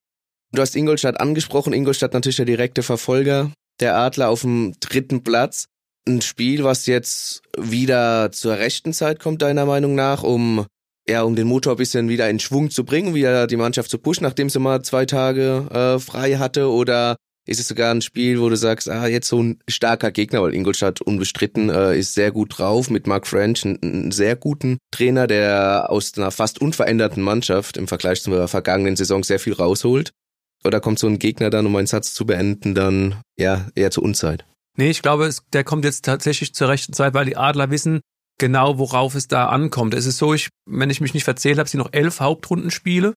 Du 0.53 0.63
hast 0.63 0.75
Ingolstadt 0.77 1.21
angesprochen. 1.21 1.73
Ingolstadt 1.73 2.13
natürlich 2.13 2.37
der 2.37 2.45
direkte 2.45 2.83
Verfolger 2.83 3.51
der 3.81 3.97
Adler 3.97 4.29
auf 4.29 4.43
dem 4.43 4.75
dritten 4.81 5.23
Platz. 5.23 5.67
Ein 6.07 6.21
Spiel, 6.23 6.65
was 6.65 6.87
jetzt 6.87 7.43
wieder 7.57 8.31
zur 8.31 8.59
rechten 8.59 8.93
Zeit 8.93 9.21
kommt, 9.21 9.43
deiner 9.43 9.67
Meinung 9.67 9.95
nach, 9.95 10.23
um 10.23 10.67
ja, 11.09 11.23
um 11.23 11.37
den 11.37 11.47
Motor 11.47 11.75
ein 11.75 11.79
bisschen 11.79 12.09
wieder 12.09 12.31
in 12.31 12.39
Schwung 12.39 12.71
zu 12.71 12.85
bringen, 12.85 13.15
wieder 13.15 13.47
die 13.47 13.57
Mannschaft 13.57 13.91
zu 13.91 13.99
pushen, 13.99 14.23
nachdem 14.23 14.49
sie 14.49 14.59
mal 14.59 14.83
zwei 14.83 15.07
Tage 15.07 15.67
äh, 15.71 15.99
frei 15.99 16.37
hatte? 16.37 16.71
Oder 16.71 17.17
ist 17.47 17.61
es 17.61 17.69
sogar 17.69 17.93
ein 17.93 18.03
Spiel, 18.03 18.41
wo 18.41 18.49
du 18.49 18.57
sagst, 18.57 18.89
ah, 18.89 19.07
jetzt 19.07 19.29
so 19.29 19.43
ein 19.43 19.59
starker 19.69 20.11
Gegner, 20.11 20.43
weil 20.43 20.55
Ingolstadt 20.55 21.01
unbestritten 21.01 21.69
äh, 21.71 21.99
ist 21.99 22.15
sehr 22.15 22.33
gut 22.33 22.59
drauf 22.59 22.91
mit 22.91 23.07
Mark 23.07 23.27
French, 23.27 23.65
einen 23.65 24.11
sehr 24.13 24.37
guten 24.37 24.79
Trainer, 24.91 25.27
der 25.27 25.91
aus 25.91 26.17
einer 26.17 26.31
fast 26.31 26.61
unveränderten 26.61 27.23
Mannschaft 27.23 27.77
im 27.77 27.89
Vergleich 27.89 28.23
zur 28.23 28.49
vergangenen 28.49 28.97
Saison 28.97 29.23
sehr 29.23 29.39
viel 29.39 29.53
rausholt. 29.53 30.13
Oder 30.65 30.81
kommt 30.81 30.99
so 30.99 31.07
ein 31.07 31.19
Gegner 31.19 31.51
dann, 31.51 31.67
um 31.67 31.77
einen 31.77 31.87
Satz 31.87 32.15
zu 32.15 32.25
beenden, 32.25 32.75
dann 32.75 33.21
ja 33.37 33.69
eher 33.75 33.91
zur 33.91 34.03
Unzeit? 34.03 34.47
Nee, 34.77 34.91
ich 34.91 35.03
glaube, 35.03 35.31
der 35.53 35.65
kommt 35.65 35.85
jetzt 35.85 36.05
tatsächlich 36.05 36.55
zur 36.55 36.69
rechten 36.69 36.95
Zeit, 36.95 37.13
weil 37.13 37.27
die 37.27 37.37
Adler 37.37 37.71
wissen 37.71 38.01
genau, 38.39 38.79
worauf 38.79 39.15
es 39.15 39.29
da 39.29 39.47
ankommt. 39.47 39.95
Es 39.95 40.07
ist 40.07 40.19
so, 40.19 40.35
ich, 40.35 40.49
wenn 40.67 40.91
ich 40.91 41.01
mich 41.01 41.15
nicht 41.15 41.25
verzählt 41.25 41.59
habe, 41.59 41.69
sind 41.69 41.79
noch 41.79 41.93
elf 41.93 42.21
Hauptrundenspiele 42.21 43.15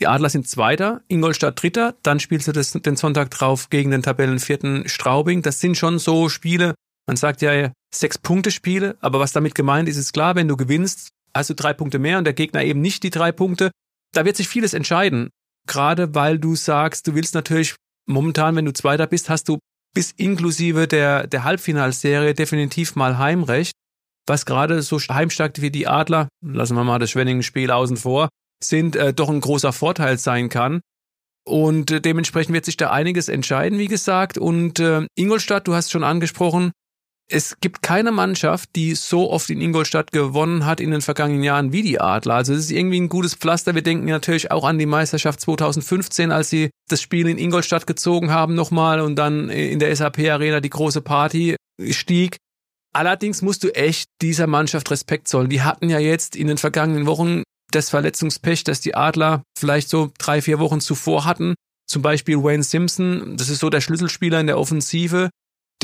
die 0.00 0.06
Adler 0.06 0.28
sind 0.28 0.48
Zweiter, 0.48 1.02
Ingolstadt 1.08 1.62
Dritter, 1.62 1.94
dann 2.02 2.20
spielst 2.20 2.48
du 2.48 2.52
das, 2.52 2.72
den 2.72 2.96
Sonntag 2.96 3.30
drauf 3.30 3.70
gegen 3.70 3.90
den 3.90 4.02
Tabellenvierten 4.02 4.88
Straubing. 4.88 5.42
Das 5.42 5.60
sind 5.60 5.76
schon 5.76 5.98
so 5.98 6.28
Spiele, 6.28 6.74
man 7.06 7.16
sagt 7.16 7.42
ja 7.42 7.70
sechs 7.94 8.18
Punkte 8.18 8.50
Spiele, 8.50 8.96
aber 9.00 9.20
was 9.20 9.32
damit 9.32 9.54
gemeint 9.54 9.88
ist, 9.88 9.96
ist 9.96 10.12
klar, 10.12 10.34
wenn 10.34 10.48
du 10.48 10.56
gewinnst, 10.56 11.10
hast 11.34 11.50
du 11.50 11.54
drei 11.54 11.72
Punkte 11.72 11.98
mehr 11.98 12.18
und 12.18 12.24
der 12.24 12.32
Gegner 12.32 12.64
eben 12.64 12.80
nicht 12.80 13.02
die 13.02 13.10
drei 13.10 13.32
Punkte. 13.32 13.70
Da 14.12 14.24
wird 14.24 14.36
sich 14.36 14.48
vieles 14.48 14.74
entscheiden. 14.74 15.30
Gerade 15.66 16.14
weil 16.14 16.38
du 16.38 16.56
sagst, 16.56 17.06
du 17.06 17.14
willst 17.14 17.34
natürlich 17.34 17.74
momentan, 18.06 18.56
wenn 18.56 18.64
du 18.64 18.72
Zweiter 18.72 19.06
bist, 19.06 19.28
hast 19.28 19.48
du 19.48 19.58
bis 19.94 20.12
inklusive 20.12 20.88
der, 20.88 21.26
der 21.26 21.44
Halbfinalserie 21.44 22.34
definitiv 22.34 22.96
mal 22.96 23.18
Heimrecht. 23.18 23.72
Was 24.26 24.46
gerade 24.46 24.82
so 24.82 24.98
heimstark 24.98 25.60
wie 25.60 25.70
die 25.70 25.86
Adler, 25.86 26.28
lassen 26.42 26.76
wir 26.76 26.84
mal 26.84 26.98
das 26.98 27.10
Schwenningen-Spiel 27.10 27.70
außen 27.70 27.96
vor, 27.96 28.28
sind, 28.62 28.96
äh, 28.96 29.12
doch 29.12 29.28
ein 29.28 29.40
großer 29.40 29.72
Vorteil 29.72 30.18
sein 30.18 30.48
kann. 30.48 30.80
Und 31.46 31.90
äh, 31.90 32.00
dementsprechend 32.00 32.54
wird 32.54 32.64
sich 32.64 32.76
da 32.76 32.90
einiges 32.90 33.28
entscheiden, 33.28 33.78
wie 33.78 33.88
gesagt. 33.88 34.38
Und 34.38 34.80
äh, 34.80 35.06
Ingolstadt, 35.14 35.68
du 35.68 35.74
hast 35.74 35.90
schon 35.90 36.04
angesprochen, 36.04 36.72
es 37.30 37.58
gibt 37.60 37.82
keine 37.82 38.12
Mannschaft, 38.12 38.70
die 38.76 38.94
so 38.94 39.30
oft 39.30 39.48
in 39.48 39.60
Ingolstadt 39.60 40.12
gewonnen 40.12 40.66
hat 40.66 40.80
in 40.80 40.90
den 40.90 41.00
vergangenen 41.00 41.42
Jahren 41.42 41.72
wie 41.72 41.82
die 41.82 41.98
Adler. 41.98 42.34
Also 42.34 42.52
es 42.52 42.66
ist 42.66 42.70
irgendwie 42.70 43.00
ein 43.00 43.08
gutes 43.08 43.34
Pflaster. 43.34 43.74
Wir 43.74 43.82
denken 43.82 44.06
natürlich 44.06 44.50
auch 44.50 44.64
an 44.64 44.78
die 44.78 44.86
Meisterschaft 44.86 45.40
2015, 45.40 46.32
als 46.32 46.50
sie 46.50 46.70
das 46.88 47.00
Spiel 47.00 47.28
in 47.28 47.38
Ingolstadt 47.38 47.86
gezogen 47.86 48.30
haben 48.30 48.54
nochmal 48.54 49.00
und 49.00 49.16
dann 49.16 49.48
in 49.48 49.78
der 49.78 49.94
SAP 49.94 50.18
Arena 50.18 50.60
die 50.60 50.70
große 50.70 51.00
Party 51.00 51.56
stieg. 51.90 52.36
Allerdings 52.92 53.42
musst 53.42 53.64
du 53.64 53.74
echt 53.74 54.08
dieser 54.20 54.46
Mannschaft 54.46 54.90
Respekt 54.90 55.26
zollen. 55.26 55.48
Die 55.48 55.62
hatten 55.62 55.88
ja 55.88 55.98
jetzt 55.98 56.36
in 56.36 56.46
den 56.46 56.58
vergangenen 56.58 57.06
Wochen 57.06 57.42
das 57.74 57.90
Verletzungspech, 57.90 58.64
das 58.64 58.80
die 58.80 58.94
Adler 58.94 59.42
vielleicht 59.58 59.88
so 59.88 60.12
drei, 60.18 60.42
vier 60.42 60.58
Wochen 60.58 60.80
zuvor 60.80 61.24
hatten. 61.24 61.54
Zum 61.86 62.02
Beispiel 62.02 62.42
Wayne 62.42 62.62
Simpson, 62.62 63.36
das 63.36 63.48
ist 63.48 63.60
so 63.60 63.70
der 63.70 63.80
Schlüsselspieler 63.80 64.40
in 64.40 64.46
der 64.46 64.58
Offensive 64.58 65.30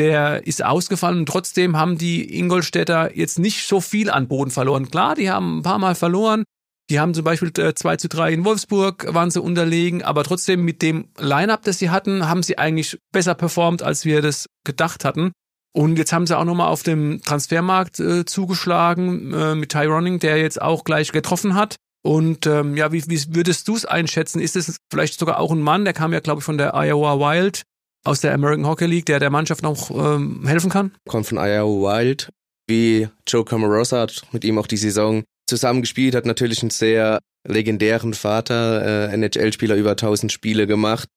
der 0.01 0.47
ist 0.47 0.65
ausgefallen 0.65 1.27
trotzdem 1.27 1.77
haben 1.77 1.99
die 1.99 2.39
Ingolstädter 2.39 3.17
jetzt 3.17 3.39
nicht 3.39 3.67
so 3.67 3.81
viel 3.81 4.11
an 4.11 4.29
Boden 4.29 4.51
verloren. 4.51 4.91
Klar, 4.91 5.15
die 5.15 5.31
haben 5.31 5.59
ein 5.59 5.63
paar 5.63 5.79
Mal 5.79 5.95
verloren. 5.95 6.45
Die 6.89 6.99
haben 6.99 7.15
zum 7.15 7.23
Beispiel 7.23 7.53
2 7.53 7.93
äh, 7.93 7.99
zu 7.99 8.09
3 8.09 8.33
in 8.33 8.45
Wolfsburg, 8.45 9.13
waren 9.15 9.31
sie 9.31 9.41
unterlegen, 9.41 10.03
aber 10.03 10.25
trotzdem 10.25 10.65
mit 10.65 10.83
dem 10.83 11.09
Line-Up, 11.19 11.63
das 11.63 11.79
sie 11.79 11.91
hatten, 11.91 12.29
haben 12.29 12.43
sie 12.43 12.59
eigentlich 12.59 12.99
besser 13.13 13.35
performt, 13.35 13.83
als 13.83 14.05
wir 14.05 14.23
das 14.23 14.47
gedacht 14.65 15.05
hatten. 15.05 15.31
Und 15.73 15.99
jetzt 15.99 16.13
haben 16.13 16.27
sie 16.27 16.37
auch 16.37 16.45
nochmal 16.45 16.69
auf 16.69 16.83
dem 16.83 17.23
Transfermarkt 17.23 18.01
äh, 18.01 18.25
zugeschlagen 18.25 19.33
äh, 19.33 19.55
mit 19.55 19.71
Tyroning, 19.71 20.19
der 20.19 20.39
jetzt 20.39 20.61
auch 20.61 20.85
gleich 20.85 21.13
getroffen 21.13 21.55
hat. 21.55 21.77
Und 22.03 22.47
ähm, 22.47 22.77
ja, 22.77 22.93
wie, 22.93 23.05
wie 23.09 23.35
würdest 23.35 23.69
du 23.69 23.77
es 23.77 23.85
einschätzen? 23.85 24.41
Ist 24.41 24.57
es 24.57 24.79
vielleicht 24.91 25.19
sogar 25.19 25.39
auch 25.39 25.53
ein 25.53 25.61
Mann, 25.61 25.85
der 25.85 25.93
kam 25.93 26.13
ja, 26.13 26.21
glaube 26.21 26.41
ich, 26.41 26.45
von 26.45 26.59
der 26.59 26.75
Iowa 26.75 27.19
Wild, 27.19 27.63
aus 28.05 28.21
der 28.21 28.33
American 28.33 28.67
Hockey 28.67 28.87
League, 28.87 29.07
der 29.07 29.21
der 29.21 29.31
Mannschaft 29.31 29.63
noch 29.63 29.91
ähm, 29.91 30.47
helfen 30.47 30.71
kann? 30.71 30.93
Kommt 31.09 31.27
von 31.27 31.39
Iowa 31.39 31.99
Wild. 31.99 32.31
Wie 32.67 33.09
Joe 33.27 33.45
Camarosa 33.45 34.01
hat 34.01 34.23
mit 34.33 34.45
ihm 34.45 34.59
auch 34.59 34.67
die 34.67 34.77
Saison 34.77 35.25
zusammengespielt, 35.49 36.15
hat 36.15 36.25
natürlich 36.25 36.63
einen 36.63 36.71
sehr 36.71 37.19
legendären 37.47 38.15
Vater, 38.15 39.11
äh, 39.11 39.15
NHL-Spieler, 39.15 39.77
über 39.77 39.91
1000 39.91 40.33
Spiele 40.33 40.67
gemacht. 40.67 41.09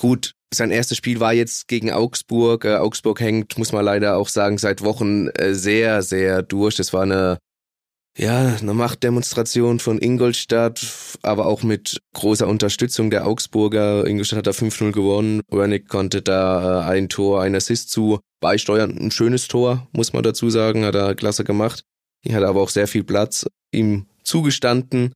Gut, 0.00 0.32
sein 0.54 0.70
erstes 0.70 0.98
Spiel 0.98 1.20
war 1.20 1.32
jetzt 1.32 1.68
gegen 1.68 1.90
Augsburg. 1.90 2.64
Äh, 2.64 2.76
Augsburg 2.76 3.20
hängt, 3.20 3.58
muss 3.58 3.72
man 3.72 3.84
leider 3.84 4.16
auch 4.16 4.28
sagen, 4.28 4.58
seit 4.58 4.82
Wochen 4.82 5.28
äh, 5.28 5.54
sehr, 5.54 6.02
sehr 6.02 6.42
durch. 6.42 6.76
Das 6.76 6.92
war 6.92 7.02
eine 7.02 7.38
ja, 8.18 8.56
eine 8.60 8.74
Machtdemonstration 8.74 9.78
von 9.78 9.98
Ingolstadt, 9.98 10.86
aber 11.22 11.46
auch 11.46 11.62
mit 11.62 12.02
großer 12.12 12.46
Unterstützung 12.46 13.08
der 13.08 13.26
Augsburger. 13.26 14.06
Ingolstadt 14.06 14.38
hat 14.38 14.46
da 14.46 14.50
5-0 14.50 14.92
gewonnen. 14.92 15.40
Wernick 15.48 15.88
konnte 15.88 16.20
da 16.20 16.82
äh, 16.82 16.90
ein 16.90 17.08
Tor, 17.08 17.40
ein 17.40 17.54
Assist 17.54 17.88
zu 17.88 18.20
beisteuern. 18.40 18.98
Ein 18.98 19.12
schönes 19.12 19.48
Tor, 19.48 19.88
muss 19.92 20.12
man 20.12 20.22
dazu 20.22 20.50
sagen, 20.50 20.84
hat 20.84 20.94
er 20.94 21.14
klasse 21.14 21.44
gemacht. 21.44 21.84
Hier 22.22 22.36
hat 22.36 22.44
aber 22.44 22.60
auch 22.60 22.68
sehr 22.68 22.86
viel 22.86 23.02
Platz 23.02 23.46
ihm 23.72 24.06
zugestanden. 24.24 25.14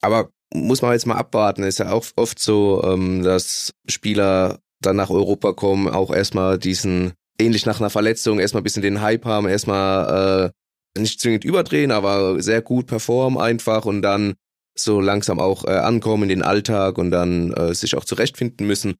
Aber 0.00 0.30
muss 0.52 0.82
man 0.82 0.92
jetzt 0.92 1.06
mal 1.06 1.16
abwarten. 1.16 1.62
Ist 1.62 1.78
ja 1.78 1.92
auch 1.92 2.04
oft 2.16 2.40
so, 2.40 2.82
ähm, 2.84 3.22
dass 3.22 3.70
Spieler 3.88 4.58
dann 4.86 4.96
nach 4.96 5.10
Europa 5.10 5.52
kommen, 5.52 5.88
auch 5.88 6.12
erstmal 6.12 6.58
diesen, 6.58 7.12
ähnlich 7.38 7.66
nach 7.66 7.80
einer 7.80 7.90
Verletzung, 7.90 8.38
erstmal 8.38 8.60
ein 8.60 8.64
bisschen 8.64 8.82
den 8.82 9.00
Hype 9.00 9.24
haben, 9.24 9.48
erstmal 9.48 10.52
äh, 10.96 11.00
nicht 11.00 11.20
zwingend 11.20 11.44
überdrehen, 11.44 11.90
aber 11.90 12.40
sehr 12.42 12.62
gut 12.62 12.86
performen 12.86 13.40
einfach 13.40 13.84
und 13.84 14.02
dann 14.02 14.34
so 14.76 15.00
langsam 15.00 15.40
auch 15.40 15.64
äh, 15.64 15.70
ankommen 15.70 16.24
in 16.24 16.28
den 16.28 16.42
Alltag 16.42 16.98
und 16.98 17.10
dann 17.10 17.52
äh, 17.52 17.74
sich 17.74 17.96
auch 17.96 18.04
zurechtfinden 18.04 18.66
müssen. 18.66 18.94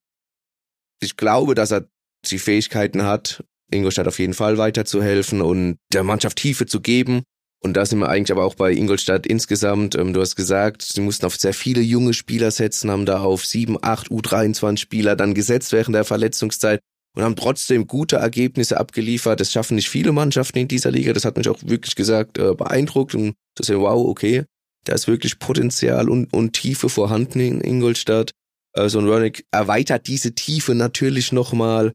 Ich 1.00 1.17
glaube, 1.17 1.55
dass 1.55 1.73
er 1.73 1.87
die 2.26 2.38
Fähigkeiten 2.38 3.05
hat, 3.05 3.45
Ingolstadt 3.71 4.09
auf 4.09 4.19
jeden 4.19 4.35
Fall 4.35 4.59
weiterzuhelfen 4.59 5.43
und 5.43 5.79
der 5.93 6.05
Mannschaft 6.05 6.38
Tiefe 6.38 6.67
zu 6.67 6.81
geben. 6.81 7.23
Und 7.64 7.78
da 7.78 7.87
sind 7.87 7.99
wir 7.99 8.11
eigentlich 8.11 8.30
aber 8.30 8.44
auch 8.44 8.56
bei 8.56 8.73
Ingolstadt 8.73 9.26
insgesamt. 9.26 9.94
Ähm, 9.94 10.12
du 10.12 10.21
hast 10.21 10.37
gesagt, 10.37 10.83
sie 10.83 11.00
mussten 11.00 11.25
auf 11.25 11.37
sehr 11.37 11.54
viele 11.54 11.80
junge 11.80 12.12
Spieler 12.12 12.50
setzen, 12.50 12.90
haben 12.90 13.06
da 13.06 13.23
auf 13.23 13.47
sieben, 13.47 13.78
acht 13.80 14.09
U23 14.09 14.76
Spieler 14.76 15.16
dann 15.16 15.33
gesetzt 15.33 15.73
während 15.73 15.94
der 15.94 16.04
Verletzungszeit 16.04 16.80
und 17.16 17.23
haben 17.23 17.37
trotzdem 17.37 17.87
gute 17.87 18.16
Ergebnisse 18.16 18.76
abgeliefert. 18.78 19.40
Das 19.40 19.50
schaffen 19.50 19.76
nicht 19.76 19.88
viele 19.88 20.12
Mannschaften 20.12 20.59
in 20.59 20.68
dieser 20.68 20.90
Liga. 20.90 21.14
Das 21.14 21.25
hat 21.25 21.38
mich 21.38 21.49
auch 21.49 21.59
wirklich 21.62 21.94
gesagt 21.94 22.37
äh, 22.37 22.54
beeindruckt 22.54 23.14
und 23.14 23.35
zu 23.56 23.62
sehen, 23.62 23.80
wow, 23.80 24.09
okay, 24.09 24.44
da 24.85 24.92
ist 24.92 25.09
wirklich 25.09 25.38
Potenzial 25.38 26.11
und, 26.11 26.30
und 26.35 26.52
Tiefe 26.52 26.90
vorhanden 26.90 27.40
in 27.40 27.62
Ingolstadt. 27.62 28.33
Also 28.75 28.99
ein 28.99 29.09
Ronick 29.09 29.47
erweitert 29.52 30.06
diese 30.06 30.35
Tiefe 30.35 30.75
natürlich 30.75 31.33
nochmal. 31.33 31.92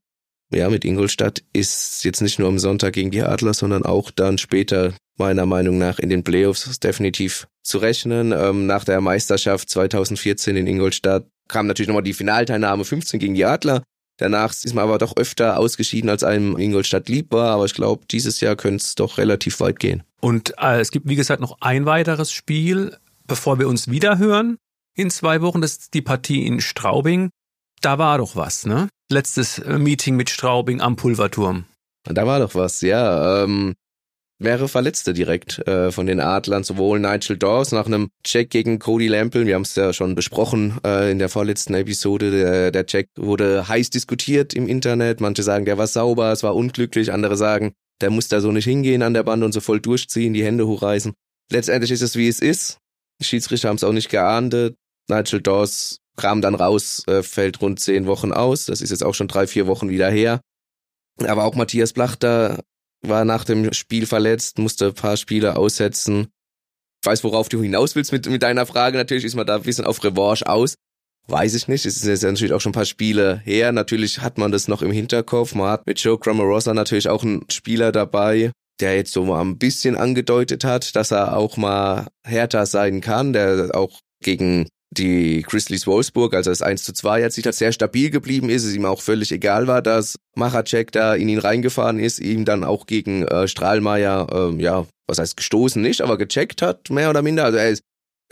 Ja, 0.51 0.69
mit 0.69 0.83
Ingolstadt 0.83 1.43
ist 1.53 2.03
jetzt 2.03 2.21
nicht 2.21 2.39
nur 2.39 2.47
am 2.47 2.57
Sonntag 2.57 2.93
gegen 2.93 3.11
die 3.11 3.21
Adler, 3.21 3.53
sondern 3.53 3.85
auch 3.85 4.09
dann 4.09 4.37
später 4.37 4.93
meiner 5.17 5.45
Meinung 5.45 5.77
nach 5.77 5.99
in 5.99 6.09
den 6.09 6.23
Playoffs 6.23 6.79
definitiv 6.79 7.47
zu 7.61 7.77
rechnen. 7.77 8.31
Ähm, 8.31 8.65
nach 8.65 8.83
der 8.83 8.99
Meisterschaft 9.01 9.69
2014 9.69 10.55
in 10.55 10.65
Ingolstadt 10.65 11.27
kam 11.47 11.67
natürlich 11.67 11.87
nochmal 11.87 12.03
die 12.03 12.13
Finalteilnahme 12.13 12.83
15 12.83 13.19
gegen 13.19 13.35
die 13.35 13.45
Adler. 13.45 13.83
Danach 14.17 14.51
ist 14.51 14.73
man 14.73 14.83
aber 14.83 14.97
doch 14.97 15.15
öfter 15.15 15.57
ausgeschieden, 15.57 16.09
als 16.09 16.23
einem 16.23 16.57
Ingolstadt 16.57 17.07
lieb 17.07 17.31
war. 17.31 17.51
Aber 17.51 17.65
ich 17.65 17.73
glaube, 17.73 18.05
dieses 18.09 18.41
Jahr 18.41 18.55
könnte 18.55 18.83
es 18.83 18.95
doch 18.95 19.17
relativ 19.17 19.59
weit 19.59 19.79
gehen. 19.79 20.03
Und 20.19 20.53
äh, 20.57 20.79
es 20.79 20.91
gibt, 20.91 21.07
wie 21.07 21.15
gesagt, 21.15 21.41
noch 21.41 21.57
ein 21.61 21.85
weiteres 21.85 22.31
Spiel, 22.31 22.97
bevor 23.27 23.59
wir 23.59 23.69
uns 23.69 23.89
wieder 23.89 24.17
hören 24.17 24.57
in 24.95 25.09
zwei 25.09 25.41
Wochen. 25.41 25.61
Das 25.61 25.71
ist 25.71 25.93
die 25.93 26.01
Partie 26.01 26.45
in 26.45 26.59
Straubing. 26.59 27.29
Da 27.81 27.97
war 27.97 28.17
doch 28.17 28.35
was, 28.35 28.65
ne? 28.65 28.89
Letztes 29.11 29.57
äh, 29.57 29.79
Meeting 29.79 30.15
mit 30.15 30.29
Straubing 30.29 30.81
am 30.81 30.95
Pulverturm. 30.95 31.65
Da 32.03 32.27
war 32.27 32.39
doch 32.39 32.53
was, 32.53 32.81
ja. 32.81 33.43
Ähm, 33.43 33.73
mehrere 34.39 34.67
Verletzte 34.67 35.13
direkt 35.13 35.67
äh, 35.67 35.91
von 35.91 36.05
den 36.05 36.19
Adlern, 36.19 36.63
sowohl 36.63 36.99
Nigel 36.99 37.37
Dawes 37.37 37.71
nach 37.71 37.87
einem 37.87 38.09
Check 38.23 38.51
gegen 38.51 38.77
Cody 38.77 39.07
Lampel, 39.07 39.47
wir 39.47 39.55
haben 39.55 39.63
es 39.63 39.75
ja 39.75 39.93
schon 39.93 40.13
besprochen 40.13 40.77
äh, 40.85 41.11
in 41.11 41.17
der 41.17 41.29
vorletzten 41.29 41.73
Episode, 41.73 42.29
der, 42.29 42.71
der 42.71 42.85
Check 42.85 43.09
wurde 43.17 43.67
heiß 43.67 43.89
diskutiert 43.89 44.53
im 44.53 44.67
Internet, 44.67 45.21
manche 45.21 45.41
sagen, 45.41 45.65
der 45.65 45.79
war 45.79 45.87
sauber, 45.87 46.31
es 46.31 46.43
war 46.43 46.55
unglücklich, 46.55 47.11
andere 47.11 47.35
sagen, 47.35 47.73
der 48.01 48.11
muss 48.11 48.27
da 48.27 48.41
so 48.41 48.51
nicht 48.51 48.65
hingehen 48.65 49.01
an 49.01 49.15
der 49.15 49.23
Bande 49.23 49.45
und 49.45 49.51
so 49.53 49.59
voll 49.59 49.81
durchziehen, 49.81 50.33
die 50.33 50.45
Hände 50.45 50.67
hochreißen. 50.67 51.13
Letztendlich 51.51 51.91
ist 51.91 52.01
es, 52.01 52.15
wie 52.15 52.27
es 52.27 52.39
ist. 52.39 52.77
Schiedsrichter 53.21 53.69
haben 53.69 53.75
es 53.75 53.83
auch 53.83 53.91
nicht 53.91 54.09
geahndet. 54.09 54.77
Nigel 55.09 55.41
Dawes 55.41 55.97
kam 56.19 56.41
dann 56.41 56.55
raus, 56.55 57.03
äh, 57.07 57.23
fällt 57.23 57.61
rund 57.61 57.79
zehn 57.79 58.05
Wochen 58.05 58.31
aus. 58.31 58.65
Das 58.65 58.81
ist 58.81 58.91
jetzt 58.91 59.03
auch 59.03 59.15
schon 59.15 59.27
drei, 59.27 59.47
vier 59.47 59.67
Wochen 59.67 59.89
wieder 59.89 60.09
her. 60.09 60.41
Aber 61.25 61.45
auch 61.45 61.55
Matthias 61.55 61.93
Blachter 61.93 62.59
war 63.01 63.25
nach 63.25 63.45
dem 63.45 63.73
Spiel 63.73 64.05
verletzt, 64.05 64.59
musste 64.59 64.87
ein 64.87 64.93
paar 64.93 65.17
Spiele 65.17 65.55
aussetzen. 65.55 66.27
Ich 67.01 67.07
weiß, 67.07 67.23
worauf 67.23 67.47
du 67.47 67.61
hinaus 67.61 67.95
willst 67.95 68.11
mit, 68.11 68.27
mit 68.29 68.43
deiner 68.43 68.65
Frage. 68.65 68.97
Natürlich 68.97 69.23
ist 69.23 69.35
man 69.35 69.47
da 69.47 69.55
ein 69.55 69.63
bisschen 69.63 69.85
auf 69.85 70.03
Revanche 70.03 70.47
aus. 70.47 70.75
Weiß 71.27 71.53
ich 71.53 71.67
nicht. 71.67 71.85
Es 71.85 71.95
ist 71.95 72.05
jetzt 72.05 72.23
natürlich 72.23 72.53
auch 72.53 72.59
schon 72.59 72.71
ein 72.71 72.73
paar 72.73 72.85
Spiele 72.85 73.41
her. 73.45 73.71
Natürlich 73.71 74.19
hat 74.19 74.37
man 74.37 74.51
das 74.51 74.67
noch 74.67 74.81
im 74.81 74.91
Hinterkopf. 74.91 75.55
Man 75.55 75.69
hat 75.69 75.87
mit 75.87 75.99
Joe 75.99 76.19
Cramarosa 76.19 76.73
natürlich 76.73 77.07
auch 77.07 77.23
einen 77.23 77.45
Spieler 77.49 77.91
dabei, 77.91 78.51
der 78.81 78.95
jetzt 78.95 79.13
so 79.13 79.23
mal 79.23 79.41
ein 79.41 79.57
bisschen 79.57 79.95
angedeutet 79.95 80.63
hat, 80.63 80.95
dass 80.95 81.11
er 81.11 81.37
auch 81.37 81.55
mal 81.55 82.07
härter 82.25 82.65
sein 82.65 82.99
kann, 82.99 83.31
der 83.31 83.69
auch 83.75 83.99
gegen 84.21 84.67
die 84.91 85.43
Grizzlies 85.43 85.85
Wolfsburg, 85.85 86.33
also 86.33 86.49
das 86.49 86.61
1 86.61 86.83
zu 86.83 86.93
2 86.93 87.21
jetzt 87.21 87.37
nicht 87.37 87.53
sehr 87.53 87.71
stabil 87.71 88.09
geblieben 88.09 88.49
ist, 88.49 88.63
es 88.63 88.73
ihm 88.73 88.85
auch 88.85 89.01
völlig 89.01 89.31
egal 89.31 89.67
war, 89.67 89.81
dass 89.81 90.15
Machacek 90.35 90.91
da 90.91 91.13
in 91.13 91.29
ihn 91.29 91.39
reingefahren 91.39 91.99
ist, 91.99 92.19
ihm 92.19 92.43
dann 92.45 92.63
auch 92.63 92.87
gegen 92.87 93.23
äh, 93.23 93.47
Strahlmeier, 93.47 94.27
äh, 94.31 94.61
ja, 94.61 94.87
was 95.07 95.19
heißt 95.19 95.37
gestoßen 95.37 95.81
nicht, 95.81 96.01
aber 96.01 96.17
gecheckt 96.17 96.61
hat, 96.61 96.89
mehr 96.89 97.09
oder 97.09 97.21
minder. 97.21 97.45
Also 97.45 97.59
er 97.59 97.69
ist, 97.69 97.83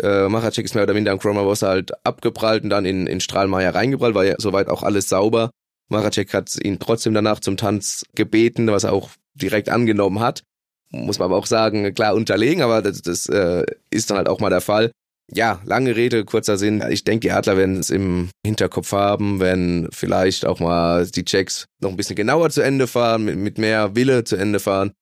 äh, 0.02 0.28
Machacek 0.28 0.66
ist 0.66 0.74
mehr 0.74 0.84
oder 0.84 0.96
minder 0.96 1.12
am 1.12 1.20
Chromabossa 1.20 1.68
halt 1.68 1.92
abgeprallt 2.06 2.64
und 2.64 2.72
dann 2.72 2.86
in, 2.86 3.06
in 3.06 3.20
Strahlmeier 3.20 3.76
reingeprallt, 3.76 4.16
war 4.16 4.26
ja 4.26 4.36
soweit 4.40 4.68
auch 4.68 4.82
alles 4.82 5.10
sauber. 5.10 5.52
Machacek 5.90 6.34
hat 6.34 6.58
ihn 6.62 6.80
trotzdem 6.80 7.14
danach 7.14 7.40
zum 7.40 7.58
Tanz 7.58 8.04
gebeten, 8.16 8.68
was 8.68 8.84
er 8.84 8.94
auch 8.94 9.12
direkt 9.36 9.70
angenommen 9.70 10.20
hat. 10.20 10.42
Muss 10.90 11.20
man 11.20 11.28
aber 11.28 11.38
auch 11.38 11.46
sagen, 11.46 11.94
klar 11.94 12.16
unterlegen, 12.16 12.64
aber 12.64 12.82
das, 12.82 13.02
das 13.02 13.30
äh, 13.30 13.64
ist 13.92 14.10
dann 14.10 14.18
halt 14.18 14.28
auch 14.28 14.40
mal 14.40 14.50
der 14.50 14.62
Fall 14.62 14.92
ja, 15.31 15.60
lange 15.65 15.96
Rede, 15.96 16.24
kurzer 16.24 16.57
Sinn. 16.57 16.84
Ich 16.89 17.03
denke, 17.03 17.27
die 17.27 17.31
Adler 17.31 17.57
werden 17.57 17.79
es 17.79 17.89
im 17.89 18.29
Hinterkopf 18.46 18.91
haben, 18.93 19.39
wenn 19.39 19.89
vielleicht 19.91 20.46
auch 20.46 20.60
mal 20.60 21.05
die 21.07 21.25
Checks 21.25 21.65
noch 21.81 21.89
ein 21.89 21.98
bisschen 21.98 22.15
genauer 22.15 22.50
zu 22.50 22.62
Ende 22.62 22.88
fahren, 22.88 23.25
mit, 23.25 23.38
mit 23.38 23.57
mehr 23.57 23.96
Wille 23.96 24.24
zu 24.24 24.38
Ende 24.38 24.60
fahren. 24.60 24.93